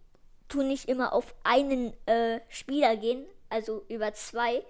tun 0.48 0.68
nicht 0.68 0.88
immer 0.88 1.14
auf 1.14 1.36
einen 1.44 1.94
äh, 2.08 2.40
Spieler 2.50 2.96
gehen, 2.96 3.26
also 3.50 3.86
über 3.90 4.14
zwei. 4.14 4.64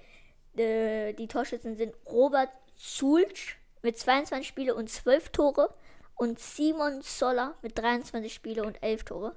Äh, 0.55 1.13
die 1.13 1.27
Torschützen 1.27 1.75
sind 1.77 1.93
Robert 2.07 2.49
Zulsch 2.75 3.57
mit 3.81 3.97
22 3.97 4.47
Spiele 4.47 4.75
und 4.75 4.89
12 4.89 5.29
Tore 5.29 5.73
und 6.15 6.39
Simon 6.39 7.01
Soller 7.01 7.55
mit 7.61 7.77
23 7.77 8.33
Spiele 8.33 8.63
und 8.63 8.81
11 8.81 9.03
Tore. 9.05 9.35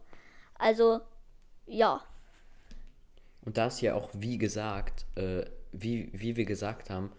Also, 0.54 1.00
ja. 1.66 2.02
Und 3.44 3.56
da 3.56 3.66
ist 3.66 3.80
ja 3.80 3.94
auch, 3.94 4.10
wie 4.12 4.38
gesagt, 4.38 5.06
äh, 5.16 5.44
wie, 5.72 6.10
wie 6.12 6.36
wir 6.36 6.44
gesagt 6.44 6.90
haben, 6.90 7.12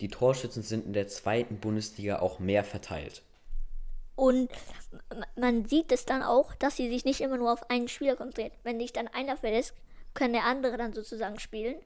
die 0.00 0.08
Torschützen 0.08 0.62
sind 0.62 0.86
in 0.86 0.92
der 0.92 1.08
zweiten 1.08 1.58
Bundesliga 1.58 2.18
auch 2.20 2.38
mehr 2.38 2.64
verteilt. 2.64 3.22
Und 4.16 4.50
man 5.36 5.64
sieht 5.64 5.90
es 5.90 6.04
dann 6.04 6.22
auch, 6.22 6.54
dass 6.54 6.76
sie 6.76 6.88
sich 6.88 7.04
nicht 7.04 7.20
immer 7.20 7.36
nur 7.36 7.52
auf 7.52 7.68
einen 7.70 7.88
Spieler 7.88 8.16
konzentrieren. 8.16 8.52
Wenn 8.62 8.78
sich 8.78 8.92
dann 8.92 9.08
einer 9.08 9.36
verlässt, 9.36 9.74
kann 10.14 10.32
der 10.32 10.44
andere 10.44 10.76
dann 10.76 10.92
sozusagen 10.92 11.40
spielen. 11.40 11.76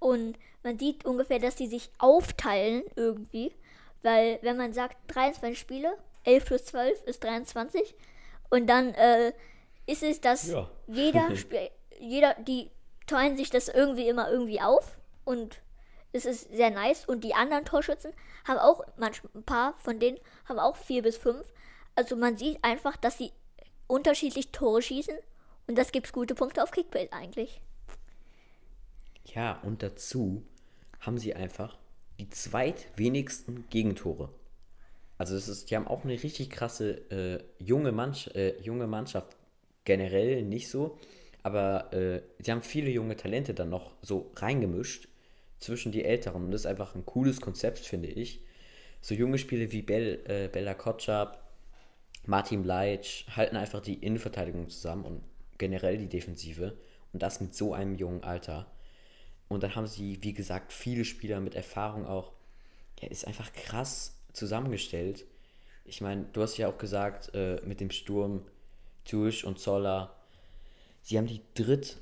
Und 0.00 0.36
man 0.62 0.78
sieht 0.78 1.04
ungefähr, 1.04 1.38
dass 1.38 1.56
sie 1.56 1.68
sich 1.68 1.90
aufteilen 1.98 2.82
irgendwie. 2.96 3.52
Weil 4.02 4.38
wenn 4.42 4.56
man 4.56 4.72
sagt 4.72 4.96
23 5.08 5.58
Spiele, 5.58 5.96
11 6.24 6.44
plus 6.44 6.64
12 6.66 7.04
ist 7.04 7.22
23. 7.22 7.94
Und 8.48 8.66
dann 8.66 8.94
äh, 8.94 9.32
ist 9.86 10.02
es, 10.02 10.20
dass 10.20 10.48
ja. 10.48 10.68
jeder, 10.88 11.36
Spiel, 11.36 11.70
jeder, 12.00 12.34
die 12.34 12.70
teilen 13.10 13.36
sich 13.36 13.50
das 13.50 13.68
irgendwie 13.68 14.08
immer 14.08 14.30
irgendwie 14.30 14.60
auf. 14.60 14.98
Und 15.24 15.60
es 16.12 16.24
ist 16.24 16.52
sehr 16.54 16.70
nice. 16.70 17.04
Und 17.04 17.24
die 17.24 17.34
anderen 17.34 17.64
Torschützen 17.64 18.12
haben 18.46 18.58
auch, 18.58 18.82
manchmal 18.96 19.32
ein 19.34 19.42
paar 19.42 19.74
von 19.78 19.98
denen 19.98 20.18
haben 20.46 20.58
auch 20.58 20.76
4 20.76 21.02
bis 21.02 21.16
5. 21.16 21.44
Also 21.94 22.16
man 22.16 22.36
sieht 22.36 22.62
einfach, 22.62 22.96
dass 22.96 23.18
sie 23.18 23.32
unterschiedlich 23.86 24.52
Tore 24.52 24.80
schießen. 24.80 25.16
Und 25.66 25.76
das 25.76 25.92
gibt 25.92 26.12
gute 26.12 26.34
Punkte 26.34 26.62
auf 26.62 26.70
Kickbase 26.70 27.12
eigentlich. 27.12 27.60
Ja, 29.26 29.60
und 29.62 29.82
dazu 29.82 30.42
haben 31.00 31.18
sie 31.18 31.34
einfach 31.34 31.78
die 32.18 32.28
zweitwenigsten 32.30 33.68
Gegentore. 33.70 34.30
Also 35.18 35.36
es 35.36 35.48
ist, 35.48 35.70
die 35.70 35.76
haben 35.76 35.86
auch 35.86 36.04
eine 36.04 36.14
richtig 36.14 36.50
krasse 36.50 37.10
äh, 37.10 37.44
junge, 37.62 37.92
Mannschaft, 37.92 38.36
äh, 38.36 38.58
junge 38.60 38.86
Mannschaft 38.86 39.36
generell 39.84 40.42
nicht 40.42 40.68
so, 40.70 40.98
aber 41.42 41.92
äh, 41.92 42.22
sie 42.38 42.50
haben 42.50 42.62
viele 42.62 42.90
junge 42.90 43.16
Talente 43.16 43.54
dann 43.54 43.70
noch 43.70 43.92
so 44.02 44.30
reingemischt 44.36 45.08
zwischen 45.58 45.92
die 45.92 46.04
Älteren 46.04 46.44
und 46.44 46.50
das 46.50 46.62
ist 46.62 46.66
einfach 46.66 46.94
ein 46.94 47.06
cooles 47.06 47.40
Konzept, 47.40 47.80
finde 47.80 48.08
ich. 48.08 48.40
So 49.00 49.14
junge 49.14 49.38
Spiele 49.38 49.72
wie 49.72 49.82
Bell, 49.82 50.20
äh, 50.26 50.48
Bella 50.48 50.74
Kotschap, 50.74 51.42
Martin 52.26 52.64
Leitsch 52.64 53.26
halten 53.34 53.56
einfach 53.56 53.80
die 53.80 53.94
Innenverteidigung 53.94 54.68
zusammen 54.68 55.04
und 55.04 55.22
generell 55.58 55.98
die 55.98 56.08
Defensive 56.08 56.76
und 57.12 57.22
das 57.22 57.40
mit 57.40 57.54
so 57.54 57.72
einem 57.72 57.94
jungen 57.94 58.22
Alter. 58.22 58.70
Und 59.48 59.62
dann 59.62 59.74
haben 59.74 59.86
sie, 59.86 60.22
wie 60.22 60.34
gesagt, 60.34 60.72
viele 60.72 61.04
Spieler 61.04 61.40
mit 61.40 61.54
Erfahrung 61.54 62.06
auch. 62.06 62.32
Ja, 63.00 63.08
ist 63.08 63.26
einfach 63.26 63.52
krass 63.52 64.16
zusammengestellt. 64.32 65.24
Ich 65.84 66.00
meine, 66.00 66.26
du 66.32 66.42
hast 66.42 66.56
ja 66.56 66.68
auch 66.68 66.78
gesagt, 66.78 67.34
äh, 67.34 67.60
mit 67.64 67.80
dem 67.80 67.90
Sturm, 67.90 68.46
Tuisch 69.04 69.44
und 69.44 69.58
Zoller, 69.58 70.14
sie 71.02 71.18
haben 71.18 71.26
die 71.26 71.42
dritt, 71.54 71.98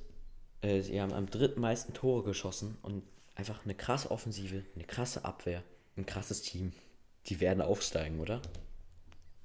äh, 0.63 0.81
sie 0.81 1.01
haben 1.01 1.13
am 1.13 1.31
drittmeisten 1.31 1.95
Tore 1.95 2.25
geschossen 2.25 2.79
und 2.83 3.03
einfach 3.35 3.65
eine 3.65 3.75
krasse 3.75 4.11
Offensive, 4.11 4.65
eine 4.75 4.85
krasse 4.85 5.25
Abwehr, 5.25 5.63
ein 5.97 6.07
krasses 6.07 6.43
Team. 6.43 6.73
Die 7.27 7.41
werden 7.41 7.61
aufsteigen, 7.61 8.21
oder? 8.21 8.41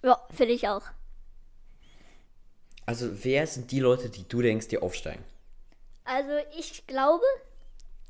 Ja, 0.03 0.19
finde 0.29 0.53
ich 0.53 0.67
auch. 0.67 0.83
Also, 2.85 3.23
wer 3.23 3.47
sind 3.47 3.71
die 3.71 3.79
Leute, 3.79 4.09
die 4.09 4.27
du 4.27 4.41
denkst, 4.41 4.67
die 4.67 4.77
aufsteigen? 4.77 5.23
Also, 6.03 6.31
ich 6.57 6.85
glaube, 6.85 7.23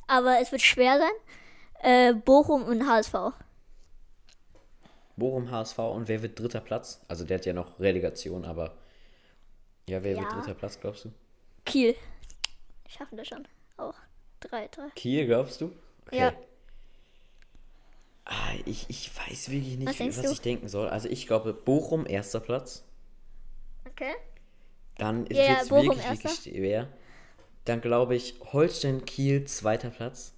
aber 0.08 0.40
es 0.42 0.52
wird 0.52 0.62
schwer 0.62 1.00
sein. 1.00 1.12
Äh, 1.84 2.14
Bochum 2.14 2.64
und 2.64 2.88
HSV. 2.88 3.14
Bochum, 5.16 5.52
HSV 5.52 5.78
und 5.80 6.08
wer 6.08 6.22
wird 6.22 6.40
dritter 6.40 6.62
Platz? 6.62 7.02
Also 7.08 7.24
der 7.24 7.38
hat 7.38 7.46
ja 7.46 7.54
noch 7.54 7.80
Relegation, 7.80 8.46
aber 8.46 8.76
ja, 9.88 10.02
wer 10.04 10.14
ja. 10.14 10.20
wird 10.22 10.32
dritter 10.32 10.54
Platz, 10.56 10.80
glaubst 10.80 11.06
du? 11.06 11.12
Kiel. 11.66 11.96
Schaffen 12.88 13.18
das 13.18 13.28
schon. 13.28 13.48
Auch. 13.78 13.96
3, 14.42 14.68
3. 14.68 14.90
Kiel, 14.96 15.26
glaubst 15.26 15.62
du? 15.62 15.72
Okay. 16.06 16.18
Ja. 16.18 16.34
Ah, 18.26 18.54
ich, 18.66 18.90
ich 18.90 19.12
weiß 19.16 19.50
wirklich 19.50 19.78
nicht, 19.78 20.00
was, 20.00 20.18
was 20.18 20.32
ich 20.32 20.42
denken 20.42 20.70
soll. 20.70 20.88
Also 20.88 21.10
ich 21.10 21.28
glaube, 21.28 21.54
Bochum 21.54 22.06
erster 22.06 22.40
Platz. 22.40 22.86
Okay. 23.86 24.14
Dann 24.98 25.26
ist 25.28 25.38
yeah, 25.38 25.62
es 25.62 25.72
wirklich, 25.72 26.10
wirklich 26.10 26.34
schwer. 26.34 26.88
Dann 27.66 27.82
glaube 27.82 28.16
ich 28.16 28.36
Holstein 28.54 29.06
Kiel 29.06 29.46
zweiter 29.46 29.90
Platz. 29.90 30.34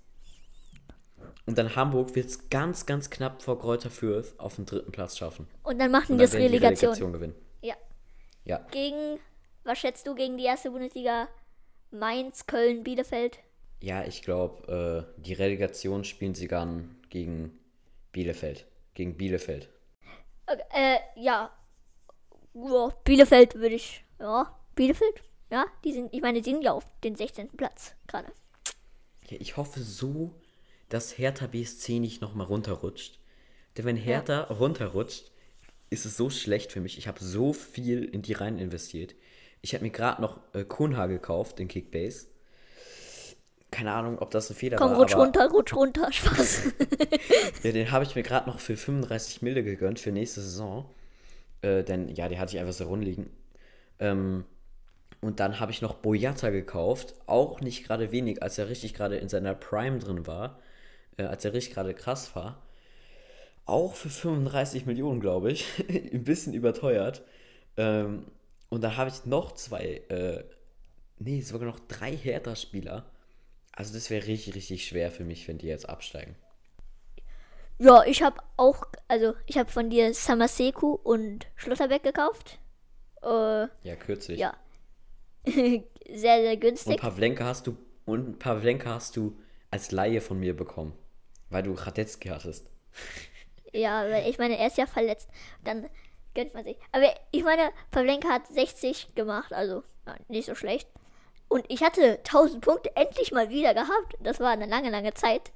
Und 1.46 1.58
dann 1.58 1.76
Hamburg 1.76 2.16
wird 2.16 2.28
es 2.28 2.50
ganz, 2.50 2.86
ganz 2.86 3.10
knapp 3.10 3.42
vor 3.42 3.60
Kräuter 3.60 3.92
Fürth 3.92 4.34
auf 4.38 4.56
den 4.56 4.66
dritten 4.66 4.92
Platz 4.92 5.18
schaffen. 5.18 5.48
Und 5.64 5.78
dann 5.78 5.92
machen 5.92 6.18
die 6.18 6.24
das 6.24 6.34
Relegation. 6.34 6.92
Relegation 6.92 7.14
gewinnen. 7.14 7.36
Ja. 7.62 7.76
Ja. 8.46 8.66
Gegen, 8.72 9.20
was 9.66 9.80
schätzt 9.80 10.08
du, 10.08 10.16
gegen 10.16 10.38
die 10.38 10.46
erste 10.46 10.72
Bundesliga? 10.72 11.28
Mainz, 11.92 12.46
Köln, 12.46 12.84
Bielefeld? 12.84 13.40
Ja, 13.82 14.04
ich 14.04 14.22
glaube, 14.22 15.08
äh, 15.18 15.22
die 15.22 15.34
Relegation 15.34 16.04
spielen 16.04 16.36
sie 16.36 16.48
dann 16.48 16.96
gegen 17.10 17.60
Bielefeld. 18.12 18.66
Gegen 18.94 19.18
Bielefeld. 19.18 19.70
Okay, 20.48 20.62
äh, 20.74 20.98
ja. 21.18 21.52
ja. 22.54 22.94
Bielefeld 23.04 23.56
würde 23.56 23.76
ich. 23.76 24.04
Ja, 24.20 24.58
Bielefeld? 24.76 25.24
Ja, 25.52 25.66
die 25.84 25.94
sind, 25.94 26.14
ich 26.14 26.22
meine, 26.22 26.42
die 26.42 26.50
sind 26.50 26.64
ja 26.64 26.72
auf 26.72 26.86
den 27.02 27.16
16. 27.16 27.50
Platz 27.50 27.96
gerade. 28.08 28.32
Ja, 29.30 29.38
ich 29.40 29.58
hoffe 29.58 29.82
so, 29.82 30.34
dass 30.90 31.18
Hertha 31.18 31.48
BSC 31.48 32.00
nicht 32.00 32.22
nochmal 32.22 32.48
runterrutscht. 32.48 33.20
Denn 33.78 33.86
wenn 33.86 33.98
Hertha 33.98 34.48
ja. 34.50 34.56
runterrutscht, 34.56 35.32
ist 35.90 36.06
es 36.06 36.18
so 36.18 36.30
schlecht 36.30 36.72
für 36.72 36.82
mich. 36.82 36.98
Ich 36.98 37.08
habe 37.08 37.24
so 37.24 37.54
viel 37.54 38.06
in 38.06 38.22
die 38.22 38.34
rein 38.34 38.58
investiert. 38.58 39.16
Ich 39.62 39.74
habe 39.74 39.84
mir 39.84 39.92
gerade 39.92 40.22
noch 40.22 40.40
äh, 40.54 40.64
Kunha 40.64 41.08
gekauft 41.08 41.60
in 41.60 41.68
Kickbase. 41.68 42.28
Keine 43.72 43.92
Ahnung, 43.94 44.20
ob 44.20 44.32
das 44.32 44.50
ein 44.50 44.56
Fehler 44.56 44.78
Komm, 44.78 44.92
war. 44.92 44.96
Komm, 44.96 45.04
rutsch 45.04 45.16
runter, 45.16 45.50
rutsch 45.50 45.74
runter, 45.76 46.12
Spaß. 46.12 46.64
ja, 47.64 47.72
den 47.72 47.92
habe 47.92 48.06
ich 48.06 48.16
mir 48.16 48.24
gerade 48.24 48.50
noch 48.50 48.60
für 48.60 48.78
35 48.78 49.42
Milde 49.42 49.64
gegönnt 49.64 50.00
für 50.00 50.12
nächste 50.12 50.42
Saison. 50.42 50.86
Äh, 51.62 51.84
denn 51.84 52.10
ja, 52.10 52.30
die 52.30 52.40
hatte 52.40 52.56
ich 52.56 52.60
einfach 52.62 52.74
so 52.74 52.86
rumliegen. 52.86 53.30
Ähm, 54.00 54.46
und 55.22 55.40
dann 55.40 55.60
habe 55.60 55.72
ich 55.72 55.82
noch 55.82 55.96
Boyata 55.96 56.52
gekauft, 56.52 57.16
auch 57.26 57.60
nicht 57.62 57.86
gerade 57.86 58.12
wenig, 58.12 58.44
als 58.44 58.58
er 58.58 58.70
richtig 58.70 58.94
gerade 58.94 59.18
in 59.18 59.30
seiner 59.30 59.56
Prime 59.56 60.00
drin 60.00 60.28
war. 60.28 60.60
äh, 61.18 61.24
als 61.24 61.46
er 61.46 61.54
richtig 61.54 61.74
gerade 61.74 61.94
krass 61.94 62.36
war. 62.36 62.62
Auch 63.66 63.96
für 63.96 64.10
35 64.10 64.86
Millionen, 64.86 65.20
glaube 65.20 65.52
ich. 65.52 65.66
Ein 65.90 66.24
bisschen 66.24 66.54
überteuert. 66.54 67.24
Ähm, 67.78 68.26
und 68.76 68.82
da 68.82 68.98
habe 68.98 69.10
ich 69.10 69.26
noch 69.26 69.54
zwei, 69.54 70.04
äh, 70.10 70.44
nee, 71.20 71.42
sogar 71.42 71.68
noch 71.70 71.80
drei 71.82 72.16
Hertha-Spieler. 72.16 73.12
Also 73.74 73.94
das 73.96 74.10
wäre 74.12 74.28
richtig, 74.28 74.56
richtig 74.56 74.86
schwer 74.88 75.12
für 75.12 75.26
mich, 75.26 75.48
wenn 75.48 75.58
die 75.60 75.68
jetzt 75.68 75.90
absteigen. 75.90 76.36
Ja, 77.78 78.04
ich 78.06 78.22
habe 78.24 78.38
auch, 78.58 78.84
also 79.08 79.34
ich 79.46 79.58
habe 79.58 79.70
von 79.72 79.90
dir 79.90 80.14
Samaseku 80.14 80.94
und 80.94 81.48
Schlotterbeck 81.56 82.04
gekauft. 82.04 82.60
Äh, 83.24 83.68
Ja, 83.84 83.96
kürzlich. 83.96 84.40
ja. 84.40 84.56
sehr, 85.46 85.84
sehr 86.16 86.58
Und 86.86 86.96
günstig. 86.96 86.98
Pavlenka 86.98 87.44
hast 87.46 87.68
du 87.68 87.78
und 88.06 88.40
Pavlenka 88.40 88.92
hast 88.96 89.18
du 89.18 89.38
als 89.72 89.92
Laie 89.92 90.22
von 90.22 90.40
mir 90.40 90.56
bekommen, 90.56 90.94
weil 91.50 91.64
du 91.64 91.74
Radetzky 91.74 92.30
hattest. 92.30 92.70
Ja, 93.74 94.04
weil 94.10 94.30
ich 94.30 94.38
meine, 94.38 94.58
er 94.58 94.68
ist 94.68 94.78
ja 94.78 94.86
verletzt. 94.88 95.30
Dann 95.64 95.90
gönnt 96.36 96.54
man 96.54 96.64
sich. 96.64 96.78
Aber 96.92 97.06
ich 97.32 97.44
meine, 97.44 97.72
Pavlenka 97.92 98.30
hat 98.30 98.48
60 98.48 99.16
gemacht, 99.16 99.52
also 99.54 99.84
ja, 100.06 100.16
nicht 100.28 100.46
so 100.46 100.54
schlecht. 100.54 100.88
Und 101.48 101.66
ich 101.70 101.84
hatte 101.84 102.20
1000 102.20 102.64
Punkte 102.64 102.96
endlich 102.96 103.32
mal 103.32 103.50
wieder 103.50 103.74
gehabt. 103.74 104.16
Das 104.20 104.40
war 104.40 104.52
eine 104.52 104.66
lange, 104.66 104.90
lange 104.90 105.14
Zeit. 105.14 105.52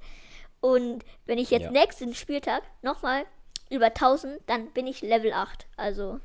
Und 0.60 1.04
wenn 1.26 1.38
ich 1.38 1.50
jetzt 1.50 1.64
Ja. 1.64 1.70
nächsten 1.70 2.14
Spieltag 2.14 2.62
nochmal 2.82 3.24
über 3.70 3.94
1000, 3.94 4.40
dann 4.46 4.70
bin 4.72 4.86
ich 4.86 5.00
Level 5.02 5.32
8. 5.32 5.66
Also, 5.76 6.20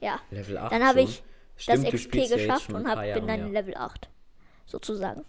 ja. 0.00 0.20
Level 0.30 0.58
8 0.58 0.72
Dann 0.72 0.84
habe 0.84 1.02
ich 1.02 1.22
Stimmt, 1.56 1.86
das 1.86 1.94
XP 1.94 2.14
ja 2.16 2.36
geschafft 2.36 2.70
ein 2.70 2.76
und 2.76 2.88
hab, 2.88 3.00
bin 3.00 3.26
dann 3.26 3.50
mehr. 3.50 3.62
Level 3.62 3.76
8. 3.76 4.08
Sozusagen. 4.66 5.24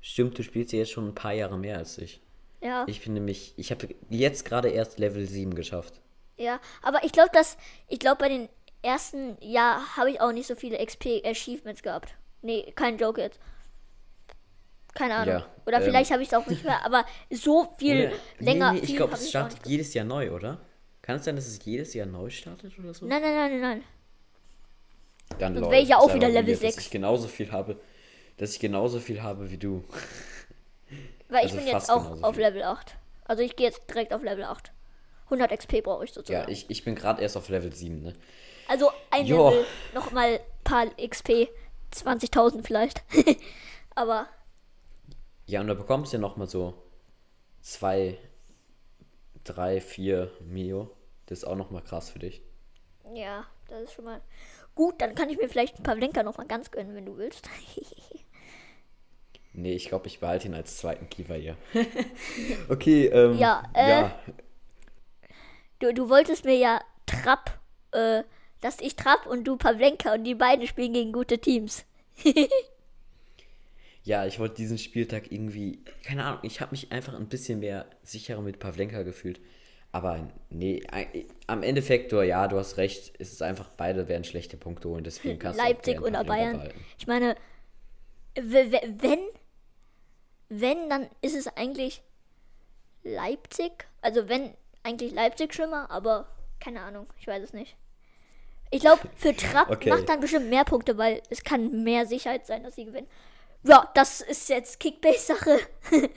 Stimmt, 0.00 0.38
du 0.38 0.42
spielst 0.42 0.72
ja 0.72 0.80
jetzt 0.80 0.90
schon 0.90 1.08
ein 1.08 1.14
paar 1.14 1.32
Jahre 1.32 1.58
mehr 1.58 1.76
als 1.78 1.98
ich. 1.98 2.20
Ja. 2.60 2.84
Ich 2.88 3.02
bin 3.02 3.14
nämlich, 3.14 3.54
ich 3.56 3.70
habe 3.70 3.88
jetzt 4.08 4.44
gerade 4.44 4.68
erst 4.68 4.98
Level 4.98 5.26
7 5.26 5.54
geschafft. 5.54 6.00
Ja, 6.40 6.58
aber 6.82 7.04
ich 7.04 7.12
glaube, 7.12 7.28
dass 7.34 7.58
ich 7.88 7.98
glaube 7.98 8.16
bei 8.18 8.28
den 8.28 8.48
ersten 8.82 9.36
Jahr 9.42 9.96
habe 9.98 10.10
ich 10.10 10.20
auch 10.22 10.32
nicht 10.32 10.46
so 10.46 10.54
viele 10.54 10.84
XP 10.84 11.22
Achievements 11.24 11.82
gehabt. 11.82 12.14
Nee, 12.40 12.72
kein 12.74 12.96
Joke 12.96 13.20
jetzt. 13.20 13.38
Keine 14.94 15.14
Ahnung. 15.16 15.34
Ja, 15.34 15.46
oder 15.66 15.76
ähm, 15.78 15.84
vielleicht 15.84 16.10
habe 16.10 16.22
ich 16.22 16.28
es 16.28 16.34
auch 16.34 16.46
nicht 16.46 16.64
mehr, 16.64 16.84
aber 16.84 17.04
so 17.30 17.74
viel 17.78 18.06
Oder- 18.08 18.16
länger. 18.38 18.72
Nee, 18.72 18.80
nee, 18.80 18.86
ich 18.86 18.96
glaube, 18.96 19.14
es 19.14 19.28
startet 19.28 19.66
jedes 19.66 19.92
Jahr 19.92 20.06
neu, 20.06 20.32
oder? 20.32 20.60
Kann 21.02 21.16
es 21.16 21.24
sein, 21.26 21.36
dass 21.36 21.46
es 21.46 21.62
jedes 21.64 21.92
Jahr 21.94 22.06
neu 22.06 22.30
startet 22.30 22.72
oder 22.78 22.94
so? 22.94 23.04
Nein, 23.06 23.20
nein, 23.20 23.34
nein, 23.34 23.50
nein, 23.50 23.60
nein. 23.60 23.84
Dann 25.38 25.54
Sonst 25.54 25.64
lol, 25.66 25.72
wär 25.72 25.80
ich 25.82 25.88
ja 25.90 25.98
auch 25.98 26.12
wieder 26.14 26.28
Level 26.28 26.52
Dass 26.54 26.60
6. 26.60 26.78
ich 26.78 26.90
genauso 26.90 27.28
viel 27.28 27.52
habe, 27.52 27.78
dass 28.38 28.52
ich 28.54 28.60
genauso 28.60 28.98
viel 28.98 29.22
habe 29.22 29.50
wie 29.50 29.58
du. 29.58 29.84
Weil 31.28 31.42
Also 31.42 31.56
ich 31.56 31.64
bin 31.64 31.72
jetzt 31.72 31.90
auch 31.90 32.22
auf 32.22 32.34
viel. 32.34 32.44
Level 32.44 32.62
8. 32.62 32.96
Also 33.24 33.42
ich 33.42 33.54
gehe 33.56 33.66
jetzt 33.66 33.88
direkt 33.88 34.12
auf 34.12 34.22
Level 34.22 34.44
8. 34.44 34.72
100 35.30 35.50
XP 35.58 35.82
brauche 35.82 36.04
ich 36.04 36.14
Ja, 36.26 36.46
sozusagen. 36.46 36.50
ich, 36.50 36.68
ich 36.70 36.84
bin 36.84 36.94
gerade 36.94 37.22
erst 37.22 37.36
auf 37.36 37.48
Level 37.48 37.72
7, 37.72 38.02
ne? 38.02 38.14
also 38.66 38.90
ein 39.10 39.26
Jo. 39.26 39.50
Level, 39.50 39.66
nochmal 39.92 40.40
paar 40.64 40.86
XP. 40.96 41.48
20.000 41.92 42.62
vielleicht. 42.64 43.02
aber 43.94 44.28
Ja, 45.46 45.60
und 45.60 45.66
da 45.66 45.74
bekommst 45.74 46.12
du 46.12 46.16
ja 46.16 46.20
nochmal 46.20 46.48
so 46.48 46.74
2, 47.62 48.18
3, 49.44 49.80
4 49.80 50.30
Mio. 50.40 50.90
Das 51.26 51.38
ist 51.38 51.44
auch 51.44 51.56
nochmal 51.56 51.82
krass 51.82 52.10
für 52.10 52.18
dich. 52.20 52.42
Ja, 53.14 53.46
das 53.68 53.82
ist 53.82 53.92
schon 53.94 54.04
mal 54.04 54.20
gut. 54.74 55.00
Dann 55.00 55.14
kann 55.14 55.28
ich 55.30 55.38
mir 55.38 55.48
vielleicht 55.48 55.78
ein 55.78 55.82
paar 55.82 55.96
Blinker 55.96 56.22
noch 56.22 56.38
mal 56.38 56.46
ganz 56.46 56.70
gönnen, 56.70 56.94
wenn 56.94 57.06
du 57.06 57.16
willst. 57.16 57.48
Nee, 59.52 59.74
ich 59.74 59.88
glaube, 59.88 60.06
ich 60.06 60.20
behalte 60.20 60.46
ihn 60.46 60.54
als 60.54 60.76
zweiten 60.78 61.10
Keeper 61.10 61.34
hier. 61.34 61.56
okay, 62.68 63.06
ähm. 63.06 63.36
Ja, 63.36 63.64
äh, 63.74 63.88
ja. 63.90 64.18
Du, 65.80 65.92
du 65.92 66.08
wolltest 66.08 66.44
mir 66.44 66.56
ja 66.56 66.80
Trapp, 67.06 67.58
äh, 67.92 68.22
dass 68.60 68.80
ich 68.80 68.96
Trapp 68.96 69.26
und 69.26 69.44
du 69.44 69.56
Pavlenka 69.56 70.14
und 70.14 70.24
die 70.24 70.34
beiden 70.34 70.66
spielen 70.66 70.92
gegen 70.92 71.12
gute 71.12 71.38
Teams. 71.38 71.84
Ja, 74.02 74.24
ich 74.26 74.38
wollte 74.38 74.56
diesen 74.56 74.78
Spieltag 74.78 75.30
irgendwie, 75.30 75.84
keine 76.04 76.24
Ahnung, 76.24 76.40
ich 76.42 76.60
habe 76.62 76.70
mich 76.70 76.90
einfach 76.90 77.14
ein 77.14 77.28
bisschen 77.28 77.60
mehr 77.60 77.84
sicherer 78.02 78.40
mit 78.40 78.58
Pavlenka 78.58 79.02
gefühlt. 79.02 79.40
Aber 79.92 80.28
nee, 80.48 80.82
am 81.46 81.62
Endeffekt, 81.62 82.12
du, 82.12 82.22
ja, 82.22 82.48
du 82.48 82.56
hast 82.56 82.76
recht, 82.78 83.12
es 83.18 83.32
ist 83.32 83.42
einfach, 83.42 83.68
beide 83.76 84.08
werden 84.08 84.24
schlechte 84.24 84.56
Punkte 84.56 84.88
holen, 84.88 85.04
deswegen 85.04 85.38
kannst 85.38 85.58
Leipzig 85.58 85.98
du 85.98 86.06
oder 86.06 86.24
Bayern. 86.24 86.52
behalten. 86.54 86.80
Ich 86.96 87.06
meine, 87.08 87.36
wenn, 88.34 89.20
wenn, 90.48 90.88
dann 90.88 91.08
ist 91.20 91.36
es 91.36 91.46
eigentlich 91.48 92.02
Leipzig. 93.02 93.86
Also 94.00 94.28
wenn, 94.28 94.54
eigentlich 94.82 95.12
Leipzig 95.12 95.54
schlimmer, 95.54 95.90
aber 95.90 96.28
keine 96.60 96.80
Ahnung, 96.82 97.06
ich 97.18 97.26
weiß 97.26 97.42
es 97.42 97.52
nicht. 97.52 97.76
Ich 98.70 98.80
glaube, 98.80 99.02
für 99.16 99.34
Trapp 99.34 99.70
Okay. 99.70 99.90
macht 99.90 100.08
dann 100.08 100.20
bestimmt 100.20 100.48
mehr 100.48 100.64
Punkte, 100.64 100.96
weil 100.96 101.22
es 101.28 101.42
kann 101.42 101.82
mehr 101.82 102.06
Sicherheit 102.06 102.46
sein, 102.46 102.62
dass 102.62 102.76
sie 102.76 102.84
gewinnen. 102.84 103.08
Ja, 103.64 103.90
das 103.94 104.20
ist 104.20 104.48
jetzt 104.48 104.80
Kickbase-Sache. 104.80 105.58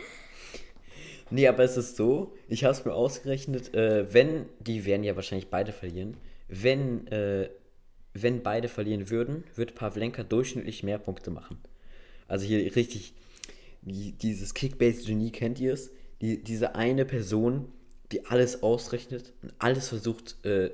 Nee, 1.30 1.48
aber 1.48 1.64
es 1.64 1.78
ist 1.78 1.96
so, 1.96 2.36
ich 2.48 2.64
habe 2.64 2.74
es 2.74 2.86
mir 2.86 2.94
ausgerechnet, 2.94 3.74
äh, 3.74 4.14
wenn, 4.14 4.46
die 4.60 4.86
werden 4.86 5.04
ja 5.04 5.16
wahrscheinlich 5.16 5.50
beide 5.50 5.72
verlieren, 5.72 6.16
wenn, 6.48 7.08
äh, 7.08 7.50
wenn 8.14 8.44
beide 8.44 8.68
verlieren 8.68 9.10
würden, 9.10 9.44
wird 9.56 9.74
Pavlenka 9.74 10.22
durchschnittlich 10.22 10.84
mehr 10.84 11.00
Punkte 11.00 11.32
machen. 11.32 11.58
Also 12.28 12.46
hier 12.46 12.76
richtig, 12.76 13.16
die, 13.82 14.12
dieses 14.12 14.54
Kickbase-Genie, 14.54 15.32
kennt 15.32 15.60
ihr 15.60 15.74
es? 15.74 15.90
Die, 16.22 16.44
diese 16.44 16.76
eine 16.76 17.04
Person, 17.04 17.72
die 18.12 18.26
alles 18.26 18.64
ausrechnet 18.64 19.34
und 19.42 19.54
alles 19.60 19.90
versucht 19.90 20.44
äh, 20.46 20.72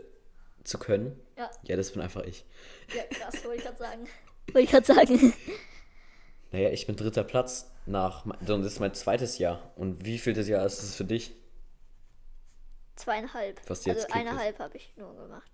zu 0.64 0.78
können. 0.78 1.20
Ja. 1.38 1.50
Ja, 1.64 1.76
das 1.76 1.92
bin 1.92 2.02
einfach 2.02 2.24
ich. 2.24 2.46
Ja, 2.94 3.04
krass, 3.04 3.44
wollte 3.44 3.58
ich 3.58 3.64
gerade 3.64 3.78
sagen. 3.78 4.08
Wollte 4.48 4.62
ich 4.62 4.72
gerade 4.72 4.86
sagen. 4.86 5.34
Naja, 6.52 6.72
ich 6.72 6.88
bin 6.88 6.96
dritter 6.96 7.24
Platz 7.24 7.70
nach, 7.86 8.26
und 8.26 8.48
das 8.48 8.74
ist 8.74 8.80
mein 8.80 8.96
zweites 8.96 9.38
Jahr. 9.38 9.72
Und 9.76 10.06
wie 10.06 10.18
viel 10.18 10.34
das 10.34 10.48
Jahr 10.48 10.66
ist 10.66 10.82
es 10.82 10.96
für 10.96 11.04
dich? 11.04 11.36
Zweieinhalb. 12.96 13.62
Was 13.68 13.86
jetzt 13.86 14.06
also 14.06 14.20
eineinhalb 14.20 14.58
habe 14.58 14.76
ich 14.76 14.92
nur 14.98 15.16
gemacht. 15.16 15.52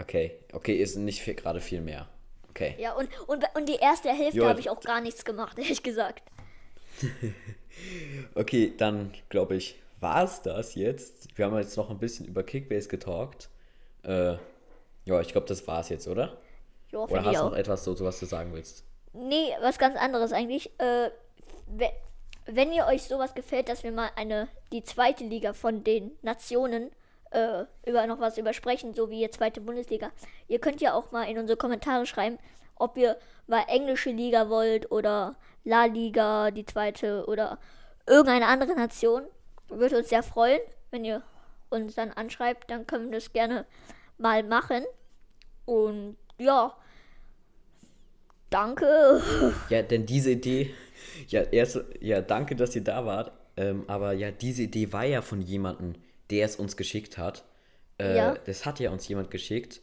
Okay, 0.00 0.40
okay, 0.52 0.74
ist 0.76 0.96
nicht 0.96 1.22
viel, 1.22 1.34
gerade 1.34 1.60
viel 1.60 1.80
mehr. 1.80 2.08
Okay. 2.50 2.74
Ja, 2.78 2.94
und, 2.94 3.08
und, 3.28 3.44
und 3.54 3.68
die 3.68 3.76
erste 3.76 4.10
Hälfte 4.10 4.46
habe 4.46 4.60
ich 4.60 4.70
auch 4.70 4.80
gar 4.80 5.00
nichts 5.00 5.24
gemacht, 5.24 5.58
ehrlich 5.60 5.82
gesagt. 5.82 6.22
Okay, 8.36 8.72
dann 8.76 9.12
glaube 9.28 9.56
ich, 9.56 9.74
war 10.00 10.24
es 10.24 10.42
das 10.42 10.74
jetzt. 10.74 11.36
Wir 11.36 11.46
haben 11.46 11.56
jetzt 11.58 11.76
noch 11.76 11.90
ein 11.90 11.98
bisschen 11.98 12.26
über 12.26 12.42
Kickbase 12.42 12.88
getalkt. 12.88 13.48
Äh, 14.02 14.36
ja, 15.04 15.20
ich 15.20 15.28
glaube, 15.28 15.46
das 15.46 15.66
war 15.66 15.80
es 15.80 15.88
jetzt, 15.88 16.08
oder? 16.08 16.36
Ja, 16.90 17.00
Oder 17.00 17.24
hast 17.24 17.40
du 17.40 17.44
noch 17.44 17.56
etwas, 17.56 17.84
so, 17.84 17.98
was 18.00 18.20
du 18.20 18.26
sagen 18.26 18.52
willst? 18.52 18.84
Nee, 19.12 19.52
was 19.60 19.78
ganz 19.78 19.98
anderes 19.98 20.32
eigentlich. 20.32 20.70
Äh, 20.78 21.10
we- 21.66 21.92
wenn 22.46 22.72
ihr 22.72 22.86
euch 22.86 23.04
sowas 23.04 23.34
gefällt, 23.34 23.68
dass 23.68 23.82
wir 23.84 23.92
mal 23.92 24.10
eine, 24.16 24.48
die 24.72 24.84
zweite 24.84 25.24
Liga 25.24 25.54
von 25.54 25.82
den 25.82 26.10
Nationen 26.22 26.90
äh, 27.30 27.64
über 27.86 28.06
noch 28.06 28.20
was 28.20 28.36
übersprechen, 28.38 28.92
so 28.94 29.10
wie 29.10 29.22
ihr 29.22 29.30
zweite 29.30 29.60
Bundesliga, 29.60 30.10
ihr 30.46 30.58
könnt 30.60 30.80
ja 30.80 30.94
auch 30.94 31.10
mal 31.10 31.24
in 31.24 31.38
unsere 31.38 31.56
Kommentare 31.56 32.06
schreiben, 32.06 32.38
ob 32.76 32.96
ihr 32.98 33.16
mal 33.46 33.64
englische 33.68 34.10
Liga 34.10 34.48
wollt 34.50 34.90
oder 34.92 35.36
La 35.64 35.86
Liga, 35.86 36.50
die 36.50 36.66
zweite 36.66 37.24
oder 37.26 37.58
irgendeine 38.06 38.46
andere 38.46 38.74
Nation. 38.76 39.22
Würde 39.68 39.98
uns 39.98 40.08
sehr 40.08 40.22
freuen, 40.22 40.60
wenn 40.90 41.04
ihr 41.04 41.22
uns 41.70 41.94
dann 41.94 42.10
anschreibt, 42.12 42.70
dann 42.70 42.86
können 42.86 43.06
wir 43.10 43.18
das 43.18 43.32
gerne 43.32 43.66
mal 44.18 44.42
machen. 44.42 44.84
Und 45.64 46.16
ja, 46.38 46.76
danke. 48.50 49.22
Ja, 49.70 49.82
denn 49.82 50.06
diese 50.06 50.32
Idee, 50.32 50.74
ja, 51.28 51.42
erst, 51.42 51.80
ja, 52.00 52.20
danke, 52.20 52.54
dass 52.56 52.74
ihr 52.76 52.84
da 52.84 53.04
wart. 53.06 53.32
Ähm, 53.56 53.84
aber 53.86 54.12
ja, 54.12 54.30
diese 54.30 54.62
Idee 54.62 54.92
war 54.92 55.04
ja 55.04 55.22
von 55.22 55.40
jemandem, 55.40 55.94
der 56.30 56.44
es 56.46 56.56
uns 56.56 56.76
geschickt 56.76 57.18
hat. 57.18 57.44
Äh, 57.98 58.16
Ja. 58.16 58.34
Das 58.46 58.66
hat 58.66 58.80
ja 58.80 58.90
uns 58.90 59.06
jemand 59.08 59.30
geschickt. 59.30 59.80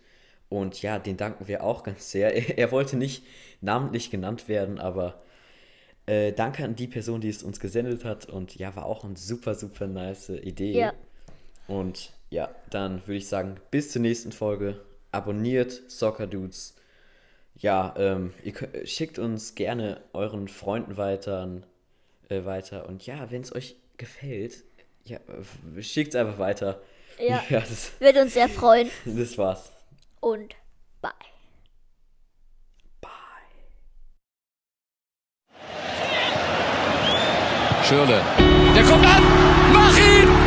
Und 0.50 0.82
ja, 0.82 1.00
den 1.00 1.16
danken 1.16 1.48
wir 1.48 1.64
auch 1.64 1.84
ganz 1.84 2.12
sehr. 2.12 2.36
Er, 2.36 2.58
er 2.58 2.72
wollte 2.72 2.98
nicht 2.98 3.24
namentlich 3.62 4.12
genannt 4.12 4.48
werden, 4.48 4.80
aber 4.80 5.22
äh, 6.12 6.34
danke 6.34 6.66
an 6.66 6.76
die 6.76 6.88
Person, 6.88 7.22
die 7.22 7.30
es 7.30 7.42
uns 7.42 7.62
gesendet 7.62 8.04
hat. 8.04 8.26
Und 8.26 8.56
ja, 8.56 8.76
war 8.76 8.86
auch 8.86 9.06
eine 9.06 9.16
super, 9.16 9.56
super 9.56 9.88
nice 9.88 10.30
Idee. 10.30 10.74
Ja. 10.74 10.94
Und 11.68 12.12
ja, 12.30 12.54
dann 12.70 13.02
würde 13.08 13.16
ich 13.18 13.30
sagen, 13.30 13.56
bis 13.72 13.92
zur 13.92 14.02
nächsten 14.02 14.34
Folge. 14.34 14.82
Abonniert 15.14 15.90
Soccer 15.90 16.28
Dudes. 16.28 16.76
Ja, 17.56 17.94
ähm, 17.98 18.34
ihr 18.44 18.52
könnt, 18.52 18.90
schickt 18.90 19.20
uns 19.20 19.56
gerne 19.56 20.02
euren 20.14 20.48
Freunden 20.48 20.98
weiter, 20.98 21.62
äh, 22.30 22.44
weiter. 22.44 22.88
Und 22.90 23.06
ja, 23.06 23.32
wenn 23.32 23.42
es 23.42 23.54
euch 23.54 23.76
gefällt, 23.98 24.64
ja, 25.06 25.20
schickt 25.80 26.14
es 26.14 26.16
einfach 26.20 26.40
weiter. 26.40 26.82
Ja. 27.20 27.44
ja 27.50 27.60
das, 27.62 27.92
Würde 28.00 28.22
uns 28.22 28.34
sehr 28.34 28.50
freuen. 28.50 28.90
das 29.06 29.38
war's. 29.38 29.72
Und 30.20 30.56
bye. 31.02 31.12
Schürle. 37.92 38.22
Der 38.74 38.84
kommt 38.86 39.06
an. 39.06 39.22
Mach 39.74 39.98
ihn! 39.98 40.41